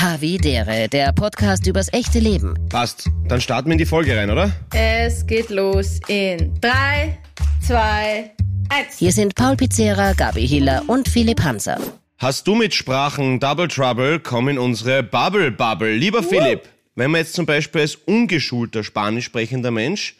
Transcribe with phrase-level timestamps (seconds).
[0.00, 2.54] Havidere, der Podcast übers echte Leben.
[2.70, 3.10] Passt.
[3.28, 4.50] Dann starten wir in die Folge rein, oder?
[4.72, 7.18] Es geht los in 3,
[7.66, 8.30] 2,
[8.70, 8.98] 1.
[8.98, 11.78] Hier sind Paul Pizzera, Gabi Hiller und Philipp Hanser.
[12.16, 15.94] Hast du mit Sprachen Double Trouble, komm in unsere Bubble Bubble.
[15.94, 20.16] Lieber Philipp, wenn man jetzt zum Beispiel als ungeschulter Spanisch sprechender Mensch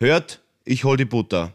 [0.00, 1.52] hört, ich hol die Butter,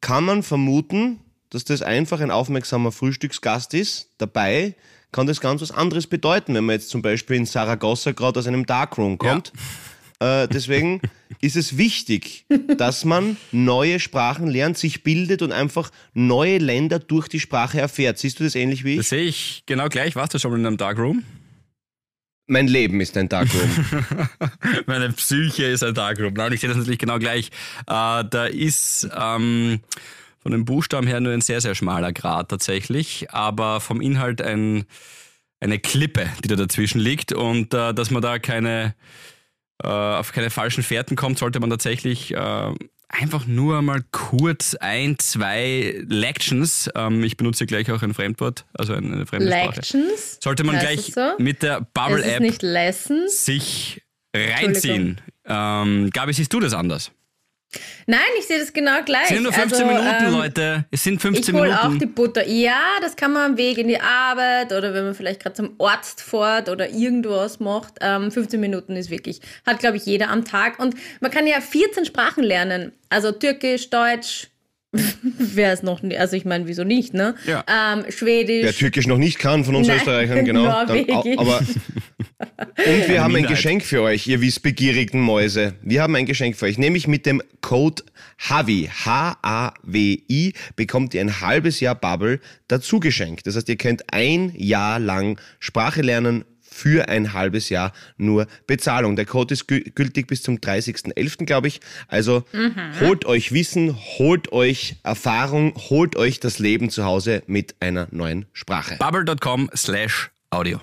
[0.00, 4.08] kann man vermuten, dass das einfach ein aufmerksamer Frühstücksgast ist.
[4.16, 4.74] Dabei
[5.12, 8.46] kann das ganz was anderes bedeuten, wenn man jetzt zum Beispiel in Saragossa gerade aus
[8.46, 9.52] einem Darkroom kommt.
[10.20, 11.00] Äh, deswegen
[11.40, 12.44] ist es wichtig,
[12.76, 18.18] dass man neue Sprachen lernt, sich bildet und einfach neue Länder durch die Sprache erfährt.
[18.18, 18.98] Siehst du das ähnlich wie ich?
[18.98, 20.14] Das sehe ich genau gleich.
[20.16, 21.24] Warst du schon mal in einem Darkroom?
[22.46, 23.70] Mein Leben ist ein Darkroom.
[24.86, 26.34] Meine Psyche ist ein Darkroom.
[26.34, 27.46] Nein, ich sehe das natürlich genau gleich.
[27.86, 29.80] Äh, da ist ähm,
[30.42, 34.84] von den Buchstaben her nur ein sehr, sehr schmaler Grad tatsächlich, aber vom Inhalt ein,
[35.60, 37.32] eine Klippe, die da dazwischen liegt.
[37.32, 38.94] Und äh, dass man da keine
[39.82, 42.74] äh, auf keine falschen Fährten kommt, sollte man tatsächlich äh,
[43.08, 48.94] einfach nur mal kurz ein, zwei Lections, ähm, ich benutze gleich auch ein Fremdwort, also
[48.94, 49.76] eine fremde Sprache.
[49.76, 50.38] Lections?
[50.40, 51.42] Sollte man Heißt gleich so?
[51.42, 52.60] mit der Bubble-App
[53.28, 54.02] sich
[54.34, 55.20] reinziehen.
[55.44, 57.10] Ähm, Gabi, siehst du das anders?
[58.06, 59.22] Nein, ich sehe das genau gleich.
[59.24, 60.84] Es sind nur 15 Also, Minuten, ähm, Leute.
[60.90, 62.14] Es sind Ich 15 hole auch die Minuten.
[62.14, 62.46] Butter.
[62.48, 65.76] Ja, das kann man am Weg in die Arbeit oder wenn man vielleicht gerade zum
[65.80, 67.94] Arzt fährt oder irgendwas macht.
[68.00, 70.78] Ähm, 15 Minuten ist wirklich, hat glaube ich jeder am Tag.
[70.80, 72.92] Und man kann ja 14 Sprachen lernen.
[73.08, 74.48] Also Türkisch, Deutsch,
[75.38, 77.36] wer es noch nicht, also ich meine, wieso nicht, ne?
[77.46, 77.64] Ja.
[77.68, 78.64] Ähm, Schwedisch.
[78.64, 80.64] Wer Türkisch noch nicht kann von uns Nein, Österreichern, genau.
[80.86, 81.58] Dann, aber
[82.86, 83.46] und wir haben ein.
[83.46, 85.74] Geschenk für euch, ihr wissbegierigen Mäuse.
[85.82, 88.02] Wir haben ein Geschenk für euch, nämlich mit dem Code
[88.38, 93.46] HAVI, H-A-W-I, bekommt ihr ein halbes Jahr Bubble dazu geschenkt.
[93.46, 99.16] Das heißt, ihr könnt ein Jahr lang Sprache lernen für ein halbes Jahr nur Bezahlung.
[99.16, 101.80] Der Code ist gü- gültig bis zum 30.11., glaube ich.
[102.08, 102.44] Also
[103.00, 108.46] holt euch Wissen, holt euch Erfahrung, holt euch das Leben zu Hause mit einer neuen
[108.52, 108.96] Sprache.
[108.98, 110.80] Bubble.com slash Audio.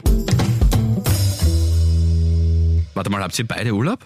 [2.94, 4.06] Warte mal, habt ihr beide Urlaub?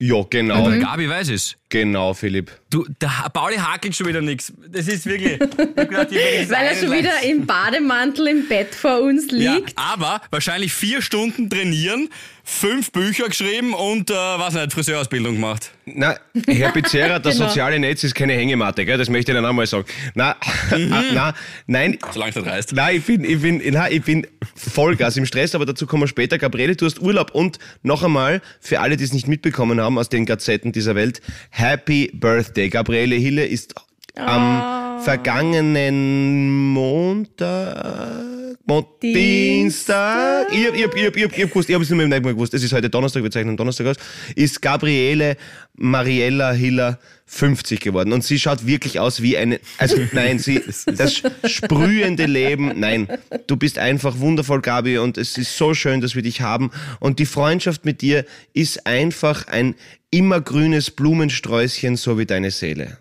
[0.00, 0.68] Ja, genau.
[0.68, 1.56] Der Gabi weiß es.
[1.70, 2.50] Genau, Philipp.
[2.74, 4.52] Du, der Pauli hakelt schon wieder nichts.
[4.68, 5.38] Das ist wirklich.
[5.38, 5.56] Gedacht,
[6.10, 9.78] weil er schon wieder im Bademantel im Bett vor uns Ja, liegt.
[9.78, 12.08] aber wahrscheinlich vier Stunden trainieren,
[12.42, 15.70] fünf Bücher geschrieben und, äh, was nicht, Friseurausbildung gemacht.
[15.86, 16.16] Na,
[16.48, 17.46] Herr Pizzera, das Genau.
[17.48, 18.98] soziale Netz ist keine Hängematte, gell?
[18.98, 19.86] das möchte ich Ihnen einmal sagen.
[20.14, 20.30] Na,
[20.70, 21.34] ah, na,
[21.68, 22.72] nein, Solange es nicht reißt.
[22.72, 24.26] Nein, ich bin, ich bin, nein, ich bin
[24.56, 26.38] Vollgas im Stress, aber dazu kommen wir später.
[26.38, 30.08] Gabriele, du hast Urlaub und noch einmal, für alle, die es nicht mitbekommen haben aus
[30.08, 32.63] den Gazetten dieser Welt, Happy Birthday.
[32.68, 33.14] Gabriele.
[33.16, 33.74] Hille ist
[34.16, 38.24] am vergangenen Montag,
[38.66, 42.54] Mon Dienstag, ich ich ich ich ich hab gewusst, ich hab es nicht mehr gewusst,
[42.54, 43.96] es ist heute Donnerstag, wir zeichnen Donnerstag aus,
[44.34, 45.36] ist Gabriele
[45.76, 48.14] Mariella Hiller 50 geworden.
[48.14, 53.06] Und sie schaut wirklich aus wie eine, also nein, sie, das sprühende Leben, nein,
[53.46, 56.70] du bist einfach wundervoll, Gabi, und es ist so schön, dass wir dich haben.
[57.00, 59.74] Und die Freundschaft mit dir ist einfach ein
[60.10, 62.96] immergrünes Blumensträußchen, so wie deine Seele.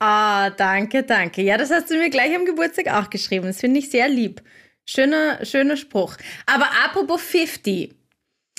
[0.00, 1.42] Ah, danke, danke.
[1.42, 3.46] Ja, das hast du mir gleich am Geburtstag auch geschrieben.
[3.46, 4.42] Das finde ich sehr lieb.
[4.86, 6.16] Schöner, schöner Spruch.
[6.46, 7.94] Aber apropos 50.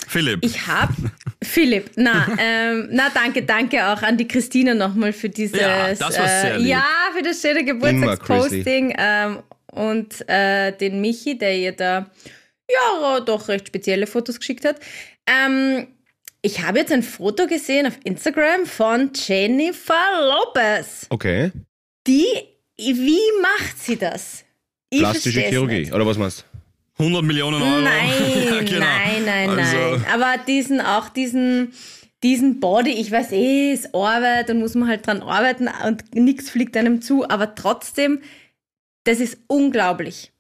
[0.08, 0.44] Philipp.
[0.44, 0.94] Ich habe
[1.44, 6.00] Philipp, na, ähm, na danke, danke auch an die Christina nochmal für dieses, Ja, das
[6.00, 6.68] war sehr lieb.
[6.68, 6.86] ja,
[7.16, 9.40] für das schöne Geburtstagsposting ähm,
[9.72, 12.10] und äh, den Michi, der ihr da
[12.70, 14.80] ja doch recht spezielle Fotos geschickt hat.
[15.28, 15.88] Ähm,
[16.42, 21.06] ich habe jetzt ein Foto gesehen auf Instagram von Jennifer Lopez.
[21.10, 21.52] Okay.
[22.08, 22.26] Die,
[22.78, 24.44] wie macht sie das?
[24.90, 25.94] Ich Plastische Chirurgie, nicht.
[25.94, 26.46] oder was meinst
[26.98, 27.04] du?
[27.04, 27.82] 100 Millionen Euro.
[27.82, 28.10] Nein,
[28.46, 28.80] Ja, genau.
[28.86, 30.06] nein, nein, Also- nein.
[30.12, 31.74] Aber diesen, auch diesen,
[32.24, 36.50] diesen Body, ich weiß eh, ist Arbeit und muss man halt dran arbeiten und nichts
[36.50, 38.22] fliegt einem zu, aber trotzdem,
[39.06, 40.32] das ist unglaublich.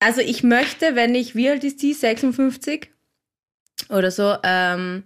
[0.00, 2.90] Also ich möchte, wenn ich, wie alt ist die, 56
[3.88, 5.04] oder so, ähm,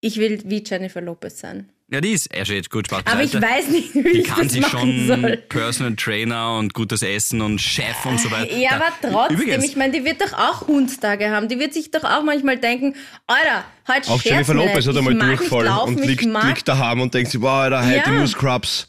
[0.00, 1.68] ich will wie Jennifer Lopez sein.
[1.90, 4.26] Ja, die ist, er steht jetzt gut Spaß Aber ich weiß nicht, wie Die ich
[4.26, 5.36] kann das sich machen schon soll.
[5.48, 8.54] Personal Trainer und gutes Essen und Chef und so weiter.
[8.54, 11.48] Ja, aber trotzdem, Übrigens, ich meine, die wird doch auch Hundstage haben.
[11.48, 12.94] Die wird sich doch auch manchmal denken,
[13.26, 14.54] Alter, heute Auch scherz Jennifer.
[14.54, 17.52] Lopez hat einmal mag nicht Durchfall laufen, und liegt, liegt daheim und denkt sich, wow,
[17.62, 18.10] Alter, heute Ja.
[18.10, 18.86] nur Scrubs.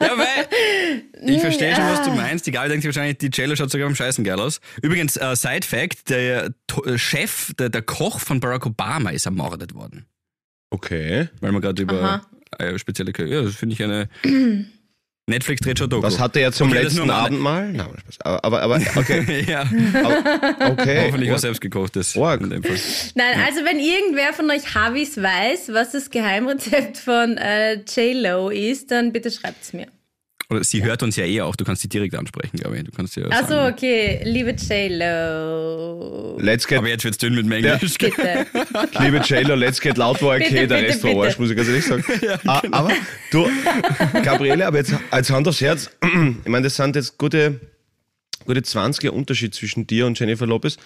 [0.00, 0.07] Ja,
[1.28, 2.46] ich verstehe schon, was du meinst.
[2.46, 4.60] Die Gabi denkt sich wahrscheinlich, die Cello schaut sogar am Scheißen geil aus.
[4.82, 6.50] Übrigens, äh, Side Fact, der
[6.84, 10.06] äh, Chef, der, der Koch von Barack Obama ist ermordet worden.
[10.70, 11.28] Okay.
[11.40, 12.22] Weil wir gerade über
[12.58, 14.08] äh, spezielle Köche, ja, das finde ich eine
[15.28, 16.02] Netflix dreht schon Doku.
[16.02, 17.70] Was hat er ja zum Okay, das letzten nur am Abend mal?
[17.70, 17.86] Nein,
[18.20, 19.44] aber, aber, aber okay.
[19.48, 21.02] ja, aber, okay.
[21.06, 22.16] hoffentlich was selbstgekochtes.
[22.16, 22.40] Org.
[22.40, 22.76] in dem Fall.
[23.14, 28.90] Nein, also wenn irgendwer von euch Havis weiß, was das Geheimrezept von äh, J-Lo ist,
[28.90, 29.86] dann bitte schreibt es mir.
[30.50, 32.84] Oder sie hört uns ja eh auch, du kannst sie direkt ansprechen, glaube ich.
[32.84, 33.74] Du kannst ja Achso, sagen.
[33.74, 36.38] okay, liebe J-Lo.
[36.40, 37.98] Let's get, Aber jetzt wird's dünn mit dem Englisch.
[37.98, 38.46] Bitte.
[39.00, 41.22] liebe JLo, Let's Get Loud war okay, Bitte, der bitte, Rest war bitte.
[41.26, 42.04] Arsch, muss ich ganz ehrlich sagen.
[42.46, 42.92] Ah, Aber
[43.30, 43.46] du,
[44.22, 47.60] Gabriele, aber jetzt als Hand aufs Herz, ich meine, das sind jetzt gute,
[48.46, 50.78] gute 20 Jahre Unterschied zwischen dir und Jennifer Lopez.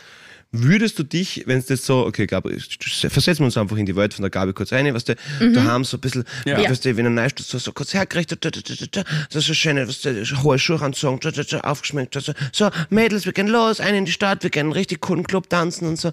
[0.55, 3.97] Würdest du dich, wenn es jetzt so, okay, Gabi, versetzen wir uns einfach in die
[3.97, 5.15] Welt von der Gabi kurz rein, weißt du,
[5.55, 6.59] da haben so ein bisschen, Ja.
[6.69, 9.55] weißt du, wenn ein Neustutz so, so kurz hergerichtet, da, da, da, da, da, so
[9.55, 11.21] schöne, weißt du, hohe Schuhe anzogen,
[11.63, 15.01] aufgeschminkt, so, so, Mädels, wir gehen los, ein in die Stadt, wir gehen einen richtig
[15.01, 16.13] coolen Club tanzen und so,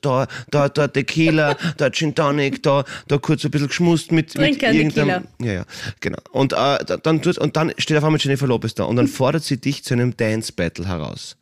[0.00, 4.62] da, da, da, Tequila, da Gin Tonic, da, da kurz ein bisschen geschmust mit, mit
[4.62, 5.64] irgendeinem, ja, ja,
[6.00, 6.18] genau.
[6.32, 9.44] Und, äh, da- dann, und dann steht auf einmal Jennifer Lopez da und dann fordert
[9.44, 11.36] sie dich zu einem Dance-Battle heraus.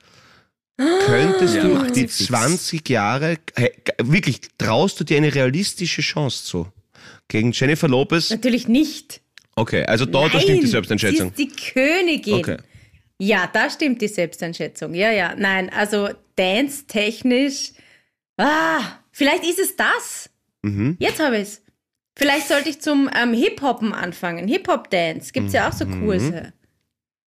[0.76, 2.26] Könntest Ja, du die sie fix.
[2.26, 3.72] 20 Jahre, hey,
[4.02, 6.66] wirklich, traust du dir eine realistische Chance zu?
[7.28, 8.30] Gegen Jennifer Lopez?
[8.30, 9.20] Natürlich nicht.
[9.54, 11.32] Okay, also da, da Nein, stimmt die Selbsteinschätzung.
[11.36, 12.34] Sie ist die Königin.
[12.34, 12.56] Okay.
[13.18, 14.94] Ja, da stimmt die Selbsteinschätzung.
[14.94, 15.34] Ja, ja.
[15.36, 17.72] Nein, also dance-technisch.
[18.36, 18.80] Ah,
[19.12, 20.30] vielleicht ist es das.
[20.62, 20.96] Mhm.
[20.98, 21.62] Jetzt habe ich es.
[22.16, 24.46] Vielleicht sollte ich zum ähm, Hip-Hoppen anfangen.
[24.48, 25.32] Hip-Hop-Dance.
[25.32, 26.04] Gibt es ja auch so Mhm.
[26.04, 26.52] Kurse.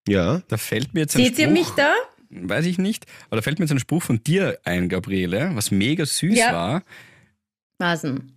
[0.08, 0.42] Ja.
[0.48, 1.94] Da fällt mir jetzt ein Seht ihr Spruch, mich da?
[2.42, 5.72] Weiß ich nicht, aber da fällt mir jetzt ein Spruch von dir ein, Gabriele, was
[5.72, 6.54] mega süß Ja.
[6.54, 6.84] war.
[7.80, 8.32] Was denn?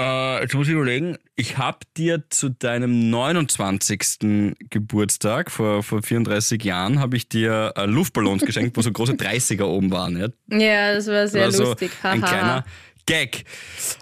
[0.00, 4.54] Äh, jetzt muss ich überlegen, ich habe dir zu deinem 29.
[4.70, 9.64] Geburtstag vor, vor 34 Jahren habe ich dir äh, Luftballons geschenkt, wo so große 30er
[9.64, 10.16] oben waren.
[10.16, 10.28] Ja?
[10.56, 11.90] Ja, das war sehr also lustig.
[12.04, 12.64] ein kleiner
[13.06, 13.44] Gag.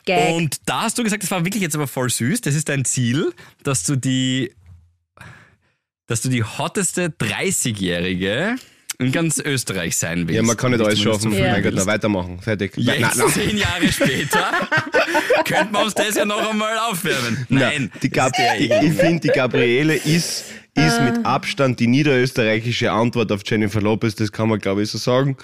[0.05, 0.35] Gag.
[0.35, 2.43] Und da hast du gesagt, das war wirklich jetzt aber voll süß.
[2.43, 3.33] Das ist dein Ziel,
[3.63, 4.53] dass du die,
[6.07, 8.57] dass du die hotteste 30-Jährige
[8.99, 10.37] in ganz Österreich sein willst.
[10.37, 11.33] Ja, man kann nicht alles schaffen.
[11.33, 11.53] Ja.
[11.53, 12.39] Mein Gott, na, weitermachen.
[12.41, 12.73] Fertig.
[12.77, 14.51] Jetzt, Na, na, zehn Jahre später,
[15.45, 17.47] könnte man uns das ja noch einmal aufwärmen.
[17.49, 20.45] na, Nein, die Gab ich ich finde, die Gabriele ist,
[20.75, 24.15] ist mit Abstand die niederösterreichische Antwort auf Jennifer Lopez.
[24.15, 25.37] Das kann man, glaube ich, so sagen.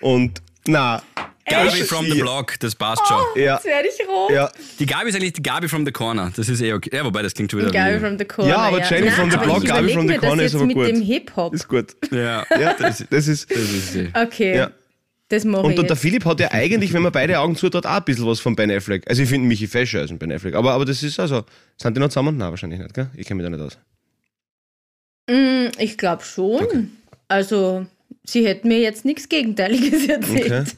[0.00, 1.02] Und, na.
[1.46, 3.18] Gabi from the block, das passt schon.
[3.36, 3.54] Ja.
[3.54, 4.30] Jetzt werde ich rot.
[4.30, 6.32] Ja, Die Gabi ist eigentlich die Gabi from the corner.
[6.34, 6.90] Das ist eh okay.
[6.94, 8.00] Ja, wobei das klingt schon wieder Gabi wie...
[8.00, 8.50] from the Corner.
[8.50, 10.76] Ja, aber Jenny from the Block, ich Gabi from the Corner das ist aber mit
[10.76, 10.88] gut.
[10.88, 11.54] dem Hip-Hop.
[11.54, 11.94] ist gut.
[12.10, 13.50] Ja, Ja, das, das ist.
[13.50, 14.08] das ist die.
[14.14, 14.70] Okay, Ja.
[15.28, 15.96] das mache ich Und, und der.
[15.96, 18.56] Philipp hat ja eigentlich, wenn man beide Augen zu hat, auch ein bisschen was von
[18.56, 19.02] Ben Affleck.
[19.08, 20.54] Also ich finde Michi fescher als ein Ben Affleck.
[20.54, 21.44] Aber, aber das ist also.
[21.76, 22.36] Sind die noch zusammen?
[22.38, 23.08] Nein, wahrscheinlich nicht, gell?
[23.16, 23.78] Ich kenne mich da nicht aus.
[25.28, 26.90] Mm, ich glaube schon.
[27.28, 27.86] Also,
[28.24, 30.76] sie hätten mir jetzt nichts Gegenteiliges erzählt.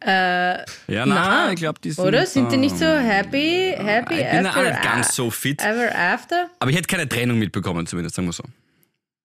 [0.00, 2.04] äh, Ja, Na, na, ich glaube, die sind...
[2.04, 2.26] oder?
[2.26, 5.62] Sind die nicht so ähm, happy, happy Ich bin auch after, nicht ganz so fit.
[5.62, 6.50] ever after?
[6.60, 8.44] Aber ich hätte keine Trennung mitbekommen, zumindest, sagen wir so.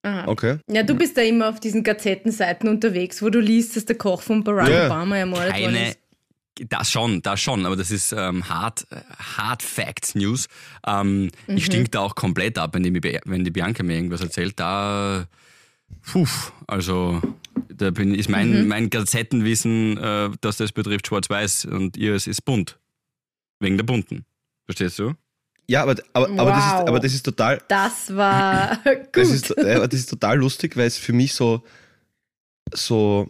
[0.03, 0.27] Aha.
[0.27, 0.57] Okay.
[0.67, 4.21] Ja, du bist da immer auf diesen Gazettenseiten unterwegs, wo du liest, dass der Koch
[4.21, 4.85] von Barack Ja.
[4.87, 5.89] Obama ermordet worden Keine...
[5.89, 5.99] ist.
[6.67, 8.97] Das schon, das schon, aber das ist ähm, hard, äh,
[9.37, 10.47] hard Facts News.
[10.85, 11.55] Ähm, Mhm.
[11.57, 12.93] Ich stink da auch komplett ab, wenn die,
[13.25, 14.59] wenn die Bianca mir irgendwas erzählt.
[14.59, 15.25] Da,
[16.05, 16.27] puh,
[16.67, 17.21] also
[17.69, 18.67] da bin, ist mein, Mhm.
[18.67, 22.77] mein Gazettenwissen, äh, dass das betrifft, schwarz-weiß und ihres ist bunt.
[23.59, 24.25] Wegen der bunten.
[24.65, 25.13] Verstehst du?
[25.67, 26.87] Ja, aber, aber, aber, das ist, Wow.
[26.87, 27.61] aber das ist total.
[27.67, 28.77] Das war
[29.11, 29.35] Das gut.
[29.35, 31.63] ist, äh, das ist total lustig, weil es für mich so,
[32.73, 33.29] so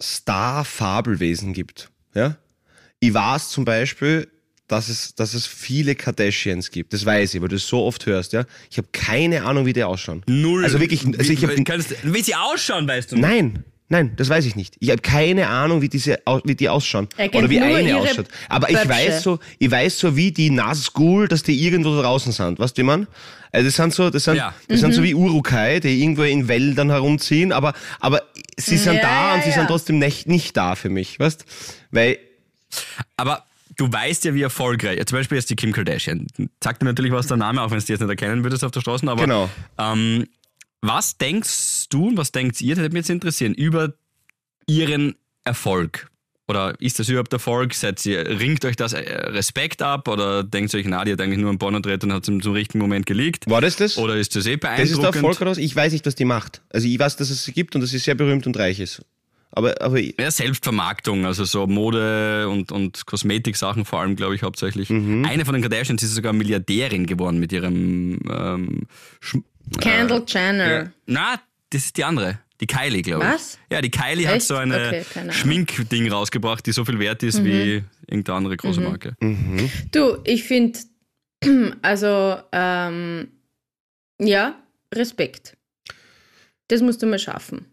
[0.00, 1.90] Star-Fabelwesen gibt.
[2.14, 2.36] Ja?
[3.00, 4.28] Ich weiß zum Beispiel,
[4.70, 6.92] dass es, dass es viele Kardashians gibt.
[6.92, 8.32] Das weiß ich, weil du es so oft hörst.
[8.32, 8.44] Ja?
[8.70, 10.22] Ich habe keine Ahnung, wie die ausschauen.
[10.26, 10.64] Null.
[10.64, 13.22] Also wirklich, also ich hab- wie, kannst, wie sie ausschauen, weißt du nicht.
[13.28, 14.76] Nein, nein, das weiß ich nicht.
[14.80, 17.08] Ich habe keine Ahnung, wie, diese, wie die ausschauen.
[17.16, 18.26] Er Oder wie eine ausschaut.
[18.48, 18.88] Aber ich Böpsche.
[18.88, 22.58] weiß so, ich weiß so wie die Nazgul, dass die irgendwo draußen sind.
[22.58, 23.06] Weißt du, wie man?
[23.52, 24.54] Also das sind so, das sind, Ja.
[24.68, 24.94] das sind Mhm.
[24.94, 28.22] so wie Urukai, die irgendwo in Wäldern herumziehen, aber, aber
[28.56, 29.54] sie sind Ja, da ja, und sie ja.
[29.56, 31.44] sind trotzdem nicht, nicht da für mich, weißt?
[31.90, 32.18] Weil,
[33.16, 33.44] Aber
[33.80, 35.04] du weißt ja, wie erfolgreich.
[35.06, 36.26] Zum Beispiel jetzt die Kim Kardashian.
[36.62, 38.70] Sagt dir natürlich was der Name, auch wenn du die jetzt nicht erkennen würdest auf
[38.72, 39.08] der Straße.
[39.08, 39.48] Aber Genau.
[39.78, 40.26] ähm,
[40.82, 43.94] was denkst du und was denkt ihr, das würde mich jetzt interessieren, über
[44.66, 46.08] ihren Erfolg?
[46.48, 47.74] Oder ist das überhaupt Erfolg?
[47.74, 50.08] Seid ihr, ringt euch das äh, Respekt ab?
[50.08, 52.28] Oder denkt ihr euch, na, die hat eigentlich nur einen Porno gedreht und hat es
[52.28, 53.48] im zum richtigen Moment geleakt?
[53.48, 53.96] war das das?
[53.96, 54.90] Oder ist das eh das beeindruckend?
[54.90, 55.58] ist der Erfolg oder was?
[55.58, 56.60] Ich weiß nicht, was die macht.
[56.70, 59.00] Also ich weiß, dass es sie gibt und dass sie sehr berühmt und reich ist.
[59.52, 64.90] Aber, aber Ja, Selbstvermarktung, also so Mode und, und Kosmetiksachen vor allem, glaube ich, hauptsächlich.
[64.90, 65.24] Mhm.
[65.24, 68.86] Eine von den Kardashians ist sogar Milliardärin geworden mit ihrem ähm,
[69.20, 69.42] Schm-
[69.80, 70.70] Kendall Jenner.
[70.70, 70.90] Ja.
[71.06, 71.40] Na,
[71.70, 72.38] das ist die andere.
[72.60, 73.30] Die Kylie, glaube ich.
[73.32, 73.58] Was?
[73.72, 74.46] Ja, die Kylie hat Echt?
[74.46, 75.04] so eine Okay.
[75.32, 79.16] Schminkding rausgebracht, die so viel wert ist wie irgendeine andere große Marke.
[79.92, 80.78] Du, ich finde,
[81.82, 83.28] also, ähm,
[84.20, 84.54] ja,
[84.94, 85.56] Respekt.
[86.68, 87.64] Das musst du mal schaffen.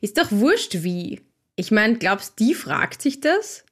[0.00, 1.20] Ist doch wurscht wie.
[1.56, 3.64] Ich meine, glaubst die fragt sich das?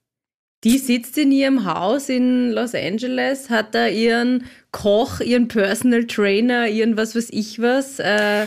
[0.65, 6.67] Die sitzt in ihrem Haus in Los Angeles, hat da ihren Koch, ihren Personal Trainer,
[6.69, 7.99] ihren was weiß ich was.
[8.01, 8.47] Äh,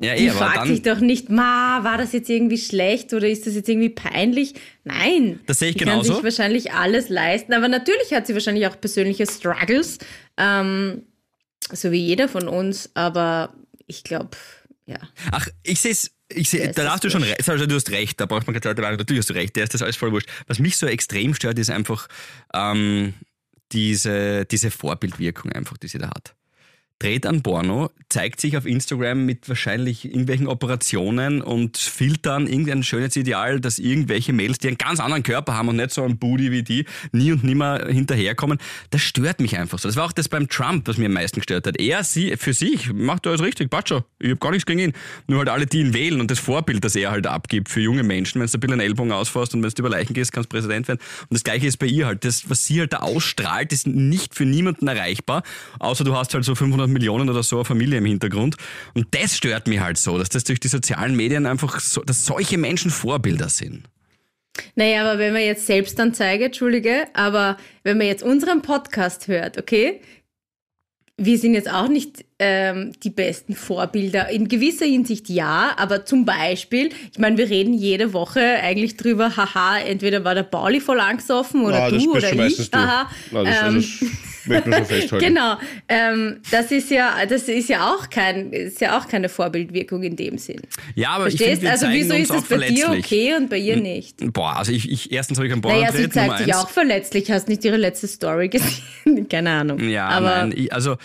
[0.00, 3.46] Ja, die eh, fragt sich doch nicht, ma, war das jetzt irgendwie schlecht oder ist
[3.46, 4.54] das jetzt irgendwie peinlich?
[4.84, 5.40] Nein.
[5.46, 6.14] Das sehe ich die kann genauso.
[6.14, 9.98] sich wahrscheinlich alles leisten, aber natürlich hat sie wahrscheinlich auch persönliche Struggles,
[10.36, 11.02] ähm,
[11.72, 13.54] so wie jeder von uns, aber
[13.86, 14.36] ich glaube,
[14.86, 14.98] ja.
[15.30, 16.10] Ach, ich sehe es.
[16.34, 17.48] Ich Der seh, ist da hast du schon recht.
[17.48, 18.98] Also, du hast recht, da braucht man keine zweite Meinung.
[18.98, 20.28] Natürlich hast du recht, der ist das alles voll wurscht.
[20.46, 22.08] Was mich so extrem stört, ist einfach
[22.54, 23.14] ähm,
[23.72, 26.34] diese, diese Vorbildwirkung einfach, die sie da hat.
[26.98, 33.58] Dreht an Porno, zeigt sich auf Instagram mit wahrscheinlich irgendwelchen Operationen und filtern irgendein Schönheitsideal,
[33.58, 36.62] dass irgendwelche Mädels, die einen ganz anderen Körper haben und nicht so einen Booty wie
[36.62, 38.58] die, nie und nimmer hinterherkommen.
[38.90, 39.88] Das stört mich einfach so.
[39.88, 41.80] Das war auch das beim Trump, was mir am meisten gestört hat.
[41.80, 43.92] Er sie, für sich macht alles richtig, passt.
[44.18, 44.92] Ich habe gar nichts gegen ihn.
[45.26, 48.02] Nur halt alle, die ihn wählen und das Vorbild, das er halt abgibt für junge
[48.02, 50.52] Menschen, wenn du ein bisschen einen Ellbogen ausfasst und wenn du über Leichen gehst, kannst
[50.52, 51.00] du Präsident werden.
[51.22, 52.26] Und das gleiche ist bei ihr halt.
[52.26, 55.42] Das, was sie halt da ausstrahlt, ist nicht für niemanden erreichbar,
[55.78, 58.56] außer du hast halt so 500 Millionen oder so eine Familie im Hintergrund.
[58.94, 62.24] Und das stört mich halt so, dass das durch die sozialen Medien einfach so, dass
[62.24, 63.84] solche Menschen Vorbilder sind.
[64.74, 70.00] Naja, aber wenn man jetzt Selbstanzeige, Entschuldige, aber wenn man jetzt unseren Podcast hört, okay,
[71.16, 74.28] wir sind jetzt auch nicht ähm, die besten Vorbilder.
[74.30, 79.36] In gewisser Hinsicht ja, aber zum Beispiel, ich meine, wir reden jede Woche eigentlich drüber,
[79.36, 82.70] haha, entweder war der Pauli voll angesoffen oder das du oder ich.
[82.72, 83.10] Haha.
[83.30, 84.10] Na, das, Ähm,
[84.46, 85.26] möchte man schon festhalten.
[85.26, 85.56] Genau,
[85.88, 90.16] ähm, das ist ja, das ist ja auch kein, ist ja auch keine Vorbildwirkung in
[90.16, 90.60] dem Sinn.
[90.94, 91.62] Ja, aber ich Verstehst?
[91.62, 94.16] finde, wir also wieso uns ist es bei dir okay und bei ihr nicht?
[94.32, 97.30] Boah, also ich, ich erstens habe ich einen Naja, sie zeigt sich auch verletzlich.
[97.30, 99.28] Hast nicht ihre letzte Story gesehen?
[99.28, 99.80] Keine Ahnung.
[99.80, 100.96] Ja, aber nein, ich, also.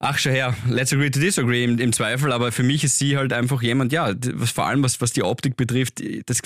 [0.00, 3.16] Ach, schau her, let's agree to disagree im, im Zweifel, aber für mich ist sie
[3.16, 6.40] halt einfach jemand, ja, was, vor allem was, was die Optik betrifft, das,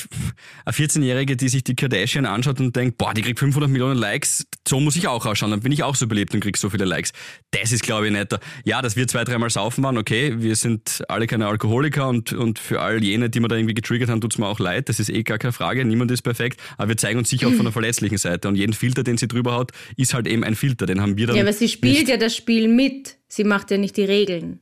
[0.64, 4.46] eine 14-Jährige, die sich die Kardashian anschaut und denkt, boah, die kriegt 500 Millionen Likes,
[4.66, 6.86] so muss ich auch ausschauen, dann bin ich auch so beliebt und krieg so viele
[6.86, 7.12] Likes.
[7.50, 8.40] Das ist, glaube ich, netter.
[8.64, 12.58] Ja, dass wir zwei, dreimal saufen waren, okay, wir sind alle keine Alkoholiker und, und
[12.58, 15.10] für all jene, die wir da irgendwie getriggert haben, tut's mir auch leid, das ist
[15.10, 17.72] eh gar keine Frage, niemand ist perfekt, aber wir zeigen uns sicher auch von der
[17.72, 21.02] verletzlichen Seite und jeden Filter, den sie drüber hat, ist halt eben ein Filter, den
[21.02, 23.18] haben wir dann ja, aber sie spielt ja das Spiel mit.
[23.34, 24.60] Sie macht ja nicht die Regeln.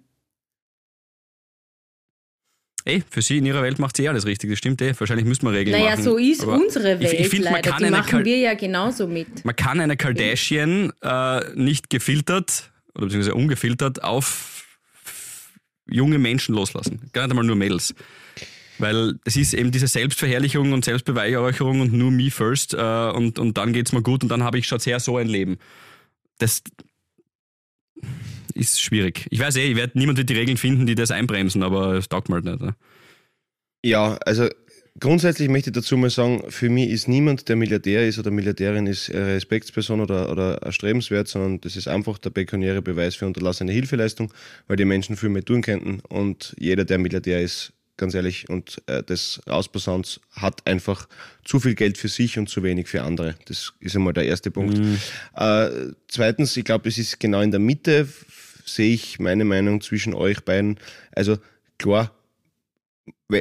[2.84, 4.94] Ey, für sie in ihrer Welt macht sie eh alles richtig, das stimmt eh.
[4.96, 6.04] Wahrscheinlich müsste man Regeln Naja, machen.
[6.04, 7.70] so ist aber unsere ich- Welt ich find, man leider.
[7.70, 9.44] kann Die eine machen Kal- wir ja genauso mit.
[9.44, 14.78] Man kann eine Kardashian äh, nicht gefiltert oder beziehungsweise ungefiltert auf
[15.90, 17.10] junge Menschen loslassen.
[17.12, 17.92] Gar nicht einmal nur Mädels.
[18.78, 22.76] Weil es ist eben diese Selbstverherrlichung und Selbstbeweihräucherung und nur me first äh,
[23.10, 25.58] und, und dann geht's mir gut und dann habe ich schon sehr so ein Leben.
[26.38, 26.62] Das
[28.50, 29.26] ist schwierig.
[29.30, 32.08] Ich weiß eh, ich werd, niemand wird die Regeln finden, die das einbremsen, aber es
[32.08, 32.60] taugt mir halt nicht.
[32.60, 32.74] Ne?
[33.84, 34.48] Ja, also
[34.98, 38.86] grundsätzlich möchte ich dazu mal sagen, für mich ist niemand, der Milliardär ist oder Milliardärin
[38.86, 43.72] ist, eine Respektsperson oder, oder erstrebenswert, sondern das ist einfach der pekuniäre Beweis für unterlassene
[43.72, 44.32] Hilfeleistung,
[44.66, 48.82] weil die Menschen viel mehr tun könnten und jeder, der Milliardär ist, ganz ehrlich, und
[48.86, 51.06] äh, das Ausposauns hat einfach
[51.44, 53.36] zu viel Geld für sich und zu wenig für andere.
[53.44, 54.78] Das ist einmal der erste Punkt.
[55.36, 58.08] Äh, zweitens, ich glaube, es ist genau in der Mitte,
[58.64, 60.78] sehe ich meine Meinung zwischen euch beiden.
[61.12, 61.36] Also
[61.78, 62.10] klar,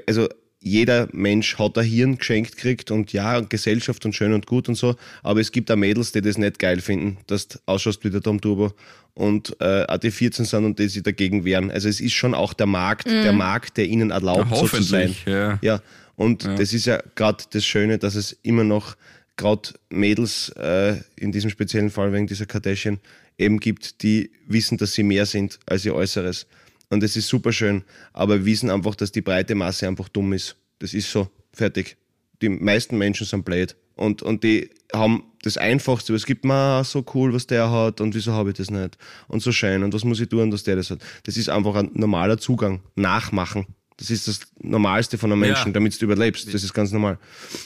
[0.08, 0.28] also
[0.62, 4.68] jeder Mensch hat ein Hirn geschenkt kriegt und ja, und Gesellschaft und schön und gut
[4.68, 8.04] und so, aber es gibt auch Mädels, die das nicht geil finden, dass du ausschaust
[8.04, 8.74] wie der Tom Turbo
[9.14, 11.72] und äh, auch die 14 sind und die sich dagegen wehren.
[11.72, 15.10] Also es ist schon auch der Markt, der Markt, der ihnen erlaubt, so zu sein.
[15.10, 15.60] Hoffentlich, ja.
[15.62, 15.82] Ja,
[16.16, 18.98] und das ist ja gerade das Schöne, dass es immer noch
[19.38, 23.00] gerade Mädels, äh, in diesem speziellen Fall wegen dieser Kardashian,
[23.38, 26.46] eben gibt, die wissen, dass sie mehr sind als ihr Äußeres.
[26.90, 30.56] Und das ist super schön, aber wissen einfach, dass die breite Masse einfach dumm ist.
[30.80, 31.98] Das ist so, fertig.
[32.42, 33.76] Die meisten Menschen sind blöd.
[33.96, 38.16] Und, und die haben das Einfachste, was gibt mir so cool, was der hat und
[38.16, 38.98] wieso habe ich das nicht?
[39.28, 41.00] Und so schön und was muss ich tun, dass der das hat?
[41.24, 42.82] Das ist einfach ein normaler Zugang.
[42.96, 43.68] Nachmachen.
[43.98, 45.50] Das ist das Normalste von einem Ja.
[45.50, 46.52] Menschen, damit du überlebst.
[46.54, 47.20] Das ist ganz normal.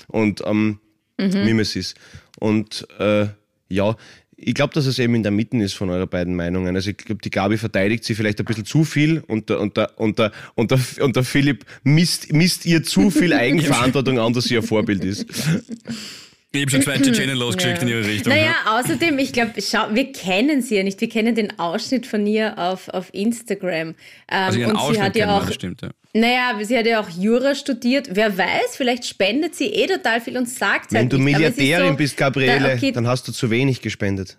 [0.07, 0.79] Und ähm,
[1.17, 1.93] Mimesis.
[2.39, 3.27] Und äh,
[3.69, 3.95] ja,
[4.45, 6.75] ich glaube, dass es eben in der Mitte ist von eurer beiden Meinungen.
[6.75, 9.77] Also ich glaube, die Gabi verteidigt sie vielleicht ein bisschen zu viel und der, und
[9.77, 14.33] der, und der, und der, und der Philipp misst, misst ihr zu viel Eigenverantwortung an,
[14.33, 15.25] dass sie ein Vorbild ist.
[16.55, 18.31] Ich habe schon zwei Tschetschenen losgeschickt in ihre Richtung.
[18.31, 21.01] Naja, außerdem, ich glaube, wir kennen sie ja nicht.
[21.01, 23.89] Wir kennen den Ausschnitt von ihr auf, auf Instagram.
[23.89, 23.95] Ähm,
[24.29, 25.89] Also ihren und sie Ausschnitt hat ja kennen wir, auch, das stimmt, ja.
[26.13, 28.09] naja, sie hat ja auch Jura studiert.
[28.11, 31.25] Wer weiß, vielleicht spendet sie eh total viel und sagt Wenn halt du nicht.
[31.37, 34.37] Milliardärin so, bist, Gabriele, da- okay, dann hast du zu wenig gespendet.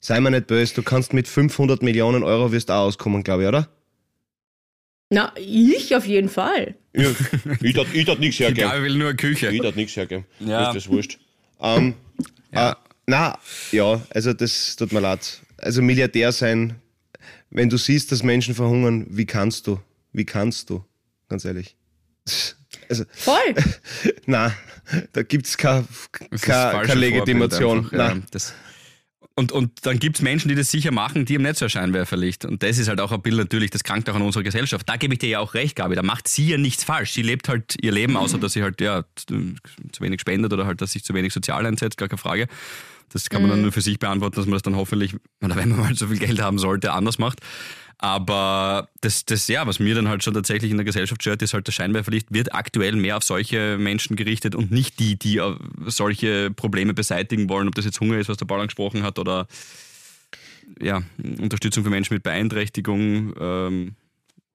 [0.00, 3.48] Sei mir nicht böse, du kannst mit 500 Millionen Euro wirst auch auskommen, glaube ich,
[3.48, 3.68] oder?
[5.10, 6.74] Na, ich auf jeden Fall.
[6.94, 7.10] Ja,
[7.62, 8.68] ich darf ich darf nichts hergeben.
[8.68, 9.48] Gabi will nur eine Küche.
[9.50, 10.26] Ich darf nichts hergeben.
[10.40, 10.68] Ja.
[10.68, 11.18] Ist das wurscht.
[11.60, 11.94] Ähm,
[12.52, 12.72] Ja.
[12.72, 12.74] Äh,
[13.06, 13.38] na,
[13.72, 15.40] ja, also das tut mir leid.
[15.56, 16.74] Also Milliardär sein,
[17.50, 19.80] wenn du siehst, dass Menschen verhungern, wie kannst du?
[20.12, 20.84] Wie kannst du?
[21.30, 21.74] Ganz ehrlich.
[22.90, 23.54] Also, Voll.
[24.26, 24.54] na,
[25.12, 25.86] da gibt's keine,
[26.30, 27.78] Das ist keine, Legitimation.
[27.78, 28.52] Einfach, ja, das,
[29.38, 31.70] und, und dann gibt es Menschen, die das sicher machen, die haben nicht so ein
[31.70, 32.44] Scheinwerferlicht.
[32.44, 34.88] Und das ist halt auch ein Bild natürlich, das krankt auch an unserer Gesellschaft.
[34.88, 35.94] Da gebe ich dir ja auch recht, Gabi.
[35.94, 37.12] Da macht sie ja nichts falsch.
[37.12, 39.54] Sie lebt halt ihr Leben, außer dass sie halt ja, zu
[40.00, 42.48] wenig spendet oder halt, dass sich zu wenig sozial einsetzt, gar keine Frage.
[43.12, 45.78] Das kann man dann nur für sich beantworten, dass man das dann hoffentlich, wenn man
[45.78, 47.38] mal so viel Geld haben sollte, anders macht.
[48.00, 51.52] Aber das, das, ja, was mir dann halt schon tatsächlich in der Gesellschaft stört, ist
[51.52, 55.54] halt das Scheinwerferlicht wird aktuell mehr auf solche Menschen gerichtet und nicht die, die äh,
[55.86, 59.48] solche Probleme beseitigen wollen, ob das jetzt Hunger ist, was der Paul angesprochen hat, oder
[60.80, 61.02] ja,
[61.40, 63.34] Unterstützung für Menschen mit Beeinträchtigung.
[63.40, 63.94] Ähm,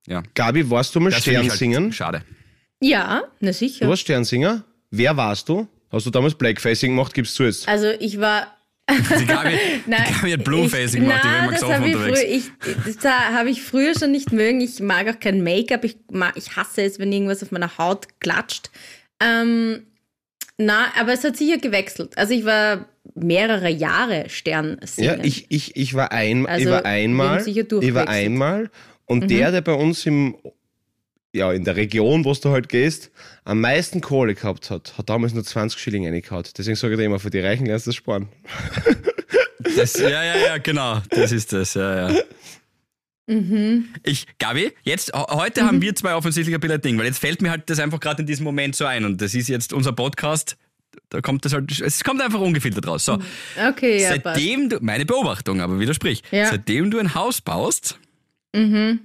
[0.07, 1.83] ja, Gabi, warst du mal das Sternsingen?
[1.85, 2.23] Halt schade.
[2.79, 3.88] Ja, na Du sicher.
[3.88, 4.63] warst Sternsinger?
[4.91, 5.67] Wer warst du?
[5.91, 7.13] Hast du damals Blackfacing gemacht?
[7.13, 7.67] Gibst du jetzt?
[7.67, 8.47] Also ich war.
[8.89, 11.95] Die Gabi, die Gabi hat Bluefacing gemacht, die war nein, immer das gesoffen habe ich,
[11.95, 12.51] unterwegs.
[12.59, 14.61] früher, ich, das habe ich früher schon nicht mögen.
[14.61, 15.83] Ich mag auch kein Make-up.
[15.85, 15.97] Ich,
[16.35, 18.71] ich hasse es, wenn irgendwas auf meiner Haut klatscht.
[19.21, 19.83] Ähm,
[20.57, 22.17] na, aber es hat sicher gewechselt.
[22.17, 25.17] Also ich war mehrere Jahre Sternsinger.
[25.17, 27.47] Ja, ich, ich, ich war, ein, Also, ich war wir einmal.
[27.47, 28.09] Ich war durchgewechselt.
[28.09, 28.69] einmal.
[29.05, 30.35] Und der, der bei uns im,
[31.33, 33.11] ja, in der Region, wo du halt gehst,
[33.43, 36.45] am meisten Kohle gehabt hat, hat damals nur 20 Schilling reingehauen.
[36.57, 38.29] Deswegen sage ich dir immer, für die Reichen lernst du das sparen.
[39.77, 41.01] Das, ja, ja, ja, genau.
[41.09, 42.21] Das ist das, ja, ja.
[43.27, 43.87] Mhm.
[44.03, 47.41] Ich, Gabi, jetzt, heute haben wir zwei offensichtlich ein bisschen ein Ding, weil jetzt fällt
[47.41, 49.93] mir halt das einfach gerade in diesem Moment so ein und das ist jetzt unser
[49.93, 50.57] Podcast,
[51.09, 53.05] da kommt das halt, es kommt einfach ungefiltert raus.
[53.05, 53.19] So,
[53.69, 54.23] Okay, ja, passt.
[54.35, 56.47] seitdem du, meine Beobachtung, aber widersprich, Ja.
[56.49, 57.97] seitdem du ein Haus baust,
[58.55, 58.99] Mhm.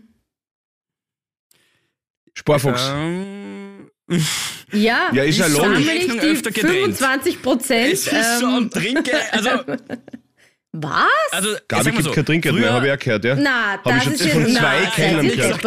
[2.38, 2.88] Sparfuchs.
[2.94, 3.90] ähm,
[4.72, 5.86] Ja, Ja, ist ja ich logisch.
[5.88, 6.72] ich die öfter gedreht.
[6.96, 7.92] 25 Prozent.
[7.92, 9.50] es ist schon Ähm, Trinke, also,
[10.72, 11.06] was?
[11.32, 13.34] also Gabi gibt so, kein Trinkgeld mehr, früher- habe ich auch gehört, ja?
[13.36, 15.60] Na, Hab ich das schon ist von jetzt zwei Kellnern gehört.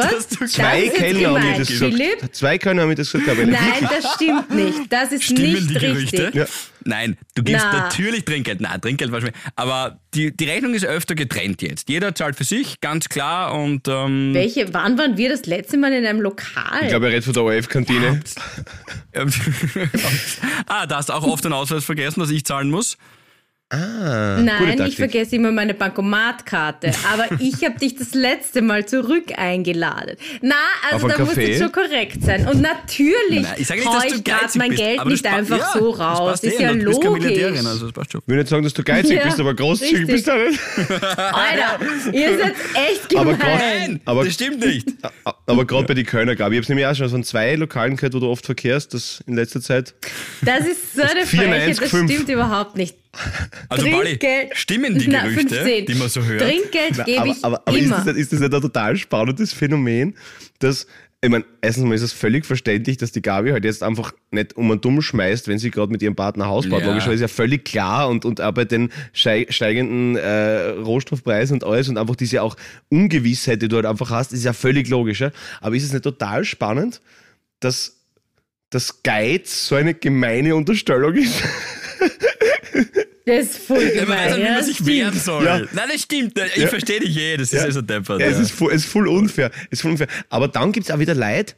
[0.52, 1.94] Zwei Das Kellner haben mir das gesagt.
[1.94, 2.36] Philipp.
[2.36, 3.46] Zwei Kellner haben mir das gesagt, Gabi.
[3.52, 4.80] Nein, das stimmt nicht.
[4.94, 6.24] Das ist Stimmen nicht die Gerüchte?
[6.26, 6.36] richtig.
[6.36, 6.46] Ja.
[6.84, 7.80] Nein, du gibst Na.
[7.84, 8.62] natürlich Trinkgeld.
[8.62, 9.32] Nein, Trinkgeld war schon.
[9.56, 11.90] Aber die, die Rechnung ist öfter getrennt jetzt.
[11.90, 13.54] Jeder zahlt für sich, ganz klar.
[13.56, 16.84] Und ähm, Welche, wann waren wir das letzte Mal in einem Lokal?
[16.84, 18.20] Ich glaube, er redet von der ORF-Kantine.
[19.14, 19.32] ähm,
[20.68, 22.98] ah, da hast du auch oft den Ausweis vergessen, dass ich zahlen muss.
[23.74, 26.92] Ah, Nein, ich vergesse immer meine Bankomatkarte.
[27.14, 30.18] Aber ich habe dich das letzte Mal zurück eingeladen.
[30.42, 30.56] Na,
[30.92, 32.48] also da muss jetzt schon korrekt sein.
[32.48, 35.22] Und natürlich Nein, ich sage nicht, dass du ich gerade mein bist, Geld aber das
[35.24, 36.32] nicht einfach ja, so das raus.
[36.32, 37.66] passt ist eh, ja Du bist logisch.
[37.66, 38.22] Also das passt schon.
[38.22, 40.16] Ich will nicht sagen, dass du geizig Ja, bist, aber großzügig richtig.
[40.16, 40.60] bist du auch nicht.
[41.18, 41.80] Alter,
[42.12, 42.54] ihr seid
[42.90, 43.40] echt Aber gemein.
[43.40, 44.90] grad- Nein, Aber- das stimmt nicht.
[45.46, 47.96] Aber gerade bei den Kölner, Gabi, ich habe es nämlich auch schon von zwei Lokalen
[47.96, 49.94] gehört, wo du oft verkehrst, das in letzter Zeit.
[50.42, 52.96] Das ist so eine eins, das stimmt überhaupt nicht.
[53.69, 55.86] Also, Bali, Trinkgeld- stimmen die Na, Gerüchte, 15.
[55.86, 56.41] die man so hört?
[56.41, 57.95] Trinkgeld gebe aber ich aber, aber ist, immer.
[57.97, 60.15] das, nicht- ist das nicht ein total spannendes Phänomen,
[60.60, 60.88] dass,
[61.24, 64.56] ich meine, erstens mal ist es völlig verständlich, dass die Gabi halt jetzt einfach nicht
[64.56, 66.82] um und dumm schmeißt, wenn sie gerade mit ihrem Partner Haus baut.
[66.82, 66.88] Ja.
[66.88, 71.89] Logischerweise ist ja völlig klar und, und auch bei den steigenden äh, Rohstoffpreisen und alles
[71.89, 72.56] und einfach diese auch
[72.89, 75.19] Ungewissheit, die du halt einfach hast, ist ja völlig logisch.
[75.21, 75.32] Ja?
[75.60, 77.02] Aber ist es nicht total spannend,
[77.60, 77.97] dass
[78.69, 81.43] das Geiz so eine gemeine Unterstellung ist?
[83.26, 84.36] Das ist voll Ja, man weiß gemein.
[84.36, 85.46] nicht, wie ja, man sich wehren soll.
[85.46, 85.60] Ja.
[85.74, 86.38] Nein, das stimmt.
[86.56, 86.68] Ich Ja.
[86.68, 87.66] verstehe dich eh, das ist Ja.
[87.66, 88.20] ja so deppert.
[88.20, 89.52] Ja, es, ist voll, es ist voll unfair.
[89.70, 90.08] Es ist voll unfair.
[90.30, 91.54] Aber dann gibt es auch wieder Leute,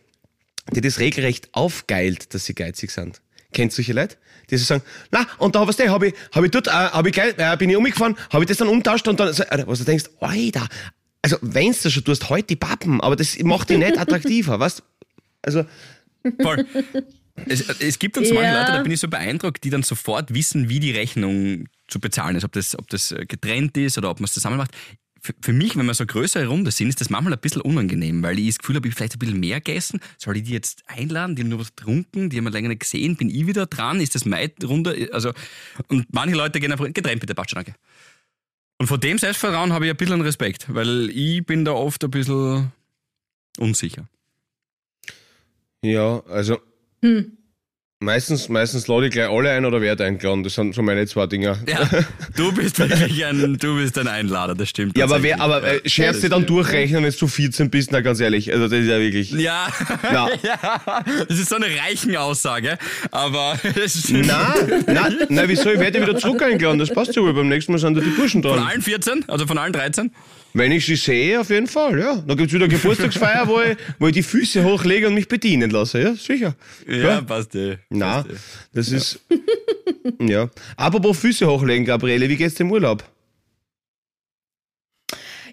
[0.76, 3.22] die das regelrecht aufgeilt, dass sie geizig sind.
[3.54, 4.18] Kennst du solche Leute?
[4.50, 7.06] Die so sagen, na, und da was der, habe ich, hab ich dort, äh, hab
[7.08, 9.80] ich geil, äh, bin ich umgefahren, habe ich das dann umtauscht und dann, äh, was
[9.80, 10.68] du denkst, Alter,
[11.22, 14.84] also wenn's das schon tust, heute die Pappen, aber das macht dich nicht attraktiver, weißt
[15.44, 15.66] Also,
[16.42, 16.66] Voll.
[17.48, 18.60] Es, es gibt dann so manche Ja.
[18.62, 22.36] Leute, da bin ich so beeindruckt, die dann sofort wissen, wie die Rechnung zu bezahlen
[22.36, 22.44] ist.
[22.44, 24.72] Ob das, ob das äh, getrennt ist oder ob man es zusammen macht.
[25.20, 27.62] Für, für mich, wenn wir so eine größere Runde sind, ist das manchmal ein bisschen
[27.62, 30.00] unangenehm, weil ich das Gefühl habe, ich vielleicht ein bisschen mehr gegessen.
[30.18, 31.36] Soll ich die jetzt einladen?
[31.36, 33.16] Die haben nur was getrunken, die haben wir länger nicht gesehen.
[33.16, 34.00] Bin ich wieder dran?
[34.02, 35.10] Ist das meine Runde?
[35.14, 35.32] Also,
[35.88, 37.76] und manche Leute gehen einfach getrennt, bitte, passt schon, danke.
[38.80, 42.12] Und vor dem Selbstvertrauen habe ich ein bisschen Respekt, weil ich bin da oft ein
[42.12, 42.74] bisschen
[43.58, 44.08] unsicher.
[45.82, 46.60] ja, also,
[47.04, 47.38] Hm.
[48.00, 50.44] Meistens, meistens lade ich gleich alle ein oder werde eingeladen.
[50.44, 51.58] Das sind so meine zwei Dinger.
[51.66, 51.90] Ja,
[52.36, 54.98] du bist wirklich ein, du bist ein Einlader, das stimmt.
[54.98, 58.52] Ja, aber wer, aber äh, Scherze dann durchrechnen, wenn du 14 bist, na ganz ehrlich.
[58.52, 59.32] Also das ist ja wirklich.
[59.32, 59.68] Ja,
[60.12, 60.28] Na.
[60.44, 62.78] ja, das ist so eine reichen Aussage,
[63.12, 64.28] aber es stimmt.
[64.28, 64.54] Na,
[64.88, 65.72] na, na, wieso?
[65.72, 66.80] Ich werde wieder zurück eingeladen.
[66.80, 67.34] Das passt ja wohl.
[67.34, 68.68] Beim nächsten Mal sind da die Burschen Von dran.
[68.68, 70.12] allen 14, also von allen 13?
[70.54, 72.16] Wenn ich sie sehe, auf jeden Fall, ja.
[72.16, 75.72] Dann gibt's wieder eine Geburtstagsfeier, wo ich, wo ich die Füße hochlege und mich bedienen
[75.72, 76.56] lasse, ja, sicher.
[76.88, 77.78] Ja, passt eh.
[77.90, 78.36] Na, eh.
[78.74, 79.20] das ist.
[80.20, 80.50] ja.
[80.78, 83.04] Apropos Füße hochlegen, Gabriele, wie geht's dem Urlaub?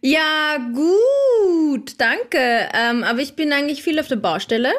[0.02, 2.68] Ja, gut, danke.
[2.74, 4.72] Ähm, aber ich bin eigentlich viel auf der Baustelle.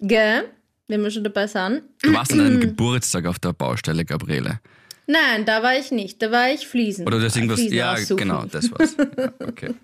[0.00, 0.44] Gell?
[0.88, 1.82] Wenn wir schon dabei sind.
[2.02, 4.60] Du warst an deinem Geburtstag auf der Baustelle, Gabriele.
[5.06, 6.20] Nein, da war ich nicht.
[6.20, 7.06] Da war ich Fliesen.
[7.06, 7.60] Oder du hast irgendwas.
[7.60, 8.16] Fliesen Ja, aussuchen.
[8.16, 8.96] genau, das war's.
[9.16, 9.74] Ja, okay.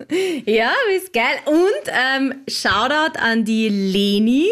[0.45, 1.37] Ja, ist geil.
[1.45, 4.49] Und ähm, Shoutout an die Leni,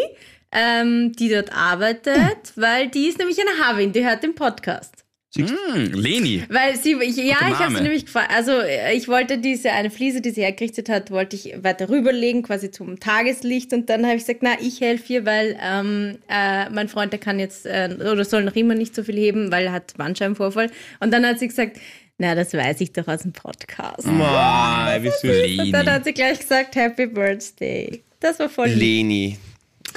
[0.50, 2.16] ähm, die dort arbeitet,
[2.56, 5.04] weil die ist nämlich eine Havin, die hört den Podcast.
[5.34, 6.44] Hm, Leni.
[6.50, 8.30] Weil sie, ich, ja, ich habe sie nämlich gefragt.
[8.34, 12.42] Also äh, ich wollte diese eine Fliese, die sie hergerichtet hat, wollte ich weiter rüberlegen,
[12.42, 13.72] quasi zum Tageslicht.
[13.72, 17.20] Und dann habe ich gesagt, na, ich helfe ihr, weil ähm, äh, mein Freund, der
[17.20, 20.70] kann jetzt äh, oder soll noch immer nicht so viel heben, weil er hat Bandscheibenvorfall.
[21.00, 21.78] Und dann hat sie gesagt,
[22.18, 24.06] na, das weiß ich doch aus dem Podcast.
[24.06, 25.60] Mei, wie süß.
[25.64, 25.96] Und dann Leni.
[25.96, 28.02] hat sie gleich gesagt, Happy Birthday.
[28.20, 28.78] Das war voll lieb.
[28.78, 29.38] Leni.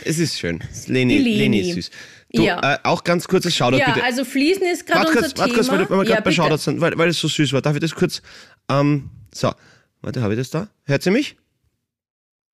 [0.03, 0.61] Es ist schön.
[0.87, 1.37] Leni, Leni.
[1.37, 1.91] Leni ist süß.
[2.35, 2.73] Du, Ja.
[2.75, 4.03] äh, auch ganz kurzes Shoutout Ja, bitte.
[4.05, 5.55] also Fließen ist gerade Warte unser kurz, warte Thema.
[5.55, 6.31] kurz, weil, weil wir ja, gerade bei.
[6.31, 7.61] Shoutouts sind, weil, weil es so süß war.
[7.61, 8.21] Darf ich das kurz?
[8.69, 9.53] Ähm, so,
[10.01, 10.67] warte, habe ich das da?
[10.85, 11.35] Hört sie mich?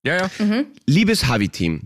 [0.03, 0.63] Ja, ja.
[0.87, 1.81] Liebes Havi-Team,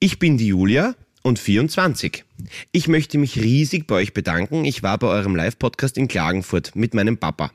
[0.00, 2.24] ich bin die Julia und 24.
[2.72, 4.64] Ich möchte mich riesig bei euch bedanken.
[4.64, 7.52] Ich war bei eurem Live-Podcast in Klagenfurt mit meinem Papa.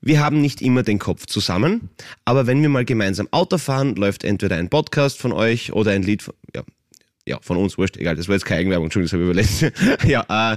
[0.00, 1.88] Wir haben nicht immer den Kopf zusammen,
[2.24, 6.02] aber wenn wir mal gemeinsam Auto fahren, läuft entweder ein Podcast von euch oder ein
[6.02, 6.62] Lied von, ja,
[7.28, 10.04] ja, von uns, wurscht, egal, das war jetzt keine Eigenwerbung, Entschuldigung, das habe ich überlegt.
[10.08, 10.56] ja, äh,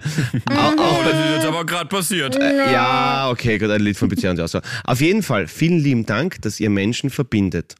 [0.49, 2.35] au- auch, Oh, das ist jetzt aber gerade passiert.
[2.39, 4.59] ja, okay, gut, ein Lied von Beziehung und so.
[4.83, 7.75] Auf jeden Fall, vielen lieben Dank, dass ihr Menschen verbindet.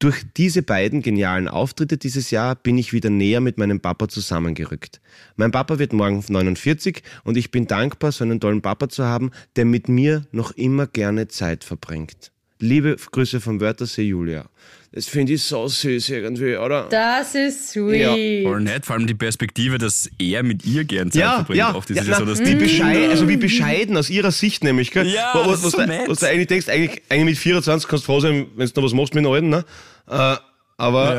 [0.00, 5.00] Durch diese beiden genialen Auftritte dieses Jahr bin ich wieder näher mit meinem Papa zusammengerückt.
[5.34, 9.32] Mein Papa wird morgen 49 und ich bin dankbar, so einen tollen Papa zu haben,
[9.56, 12.30] der mit mir noch immer gerne Zeit verbringt.
[12.60, 14.44] Liebe Grüße vom Wörthersee Julia.
[14.90, 16.88] Das finde ich so süß irgendwie, oder?
[16.90, 18.42] Das ist sweet.
[18.44, 21.58] Voll nett, vor allem die Perspektive, dass er mit ihr gern Zeit ja, verbringt.
[21.58, 24.08] ja, Oft ist ja, ja na, so, dass wie die bescheiden, also wie bescheiden aus
[24.08, 25.06] ihrer Sicht nämlich, gell?
[25.06, 26.08] Ja, ist was, so du, nett.
[26.08, 28.86] was du eigentlich denkst, eigentlich, eigentlich mit 24 kannst du froh sein, wenn du noch
[28.86, 29.64] was machst mit den Alten, ne?
[30.08, 30.36] Äh,
[30.78, 31.14] aber,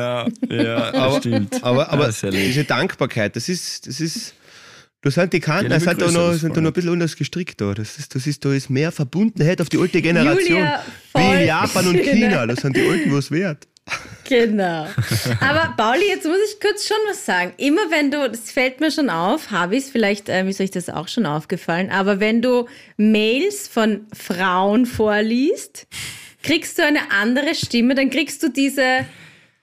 [0.48, 1.62] Ja, ja, das aber, stimmt.
[1.64, 2.46] aber, aber Ja, lieb.
[2.46, 4.34] diese Dankbarkeit, das ist, das ist,
[5.02, 6.92] da sind die Kanten, Ja, sind da noch, das ist sind da noch ein bisschen
[6.92, 7.72] anders gestrickt da.
[7.72, 10.58] Das ist, das ist, da ist mehr Verbundenheit auf die alte Generation.
[10.58, 10.84] Julia,
[11.14, 11.96] Wie in Japan und.
[12.00, 13.66] China, da sind die Alten was wert.
[14.28, 14.86] Genau.
[15.40, 17.52] Aber Pauli, jetzt muss ich kurz schon was sagen.
[17.56, 20.70] Immer wenn du, das fällt mir schon auf, habe ich es, vielleicht ähm, ist euch
[20.70, 25.86] das auch schon aufgefallen, aber wenn du Mails von Frauen vorliest,
[26.42, 29.06] kriegst du eine andere Stimme, dann kriegst du diese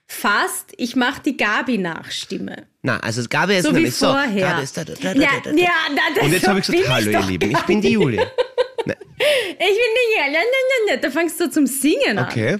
[0.06, 2.66] fast, ich mache die Gabi nach Stimme.
[2.88, 4.06] Na, also es gab ja jetzt So noch wie nicht so.
[4.06, 4.48] vorher.
[4.48, 5.56] Gabi ist da, da, da, da, Ja, da, da.
[5.58, 8.22] ja, na, das Und jetzt habe ich gesagt, hallo ihr Lieben, ich bin die Julia.
[8.22, 8.94] Ich bin
[9.58, 10.96] die ja, ja, ja, ja, ja.
[10.96, 12.28] Da fängst du zum Singen an.
[12.30, 12.58] Okay.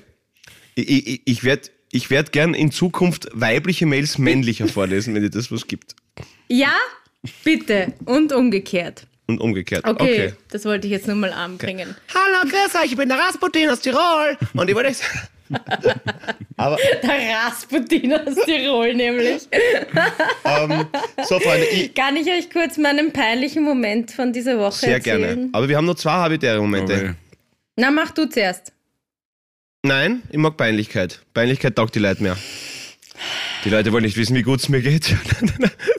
[0.74, 5.30] Ich, ich, ich werde ich werd gern in Zukunft weibliche Mails männlicher vorlesen, wenn dir
[5.30, 5.94] das was gibt.
[6.48, 6.72] Ja,
[7.44, 7.94] bitte.
[8.04, 9.06] Und umgekehrt.
[9.26, 9.86] Und umgekehrt.
[9.86, 10.32] Okay, Okay.
[10.50, 11.94] das wollte ich jetzt nur mal anbringen.
[12.14, 14.36] Hallo, grüß euch, ich bin der Rasputin aus Tirol.
[14.54, 14.98] Und ich wollte euch
[16.56, 19.48] Aber Der Rasputin aus Tirol nämlich.
[20.44, 20.86] ähm,
[21.24, 25.20] so, Freunde, ich, Kann ich euch kurz meinen peinlichen Moment von dieser Woche sehr erzählen?
[25.20, 25.48] gerne.
[25.52, 26.94] Aber wir haben noch zwei habitäre Momente.
[26.94, 27.14] Okay.
[27.76, 28.72] Na, mach du zuerst.
[29.84, 31.20] Nein, ich mag Peinlichkeit.
[31.32, 32.36] Peinlichkeit taugt die Leute mehr.
[33.64, 35.14] Die Leute wollen nicht wissen, wie gut es mir geht.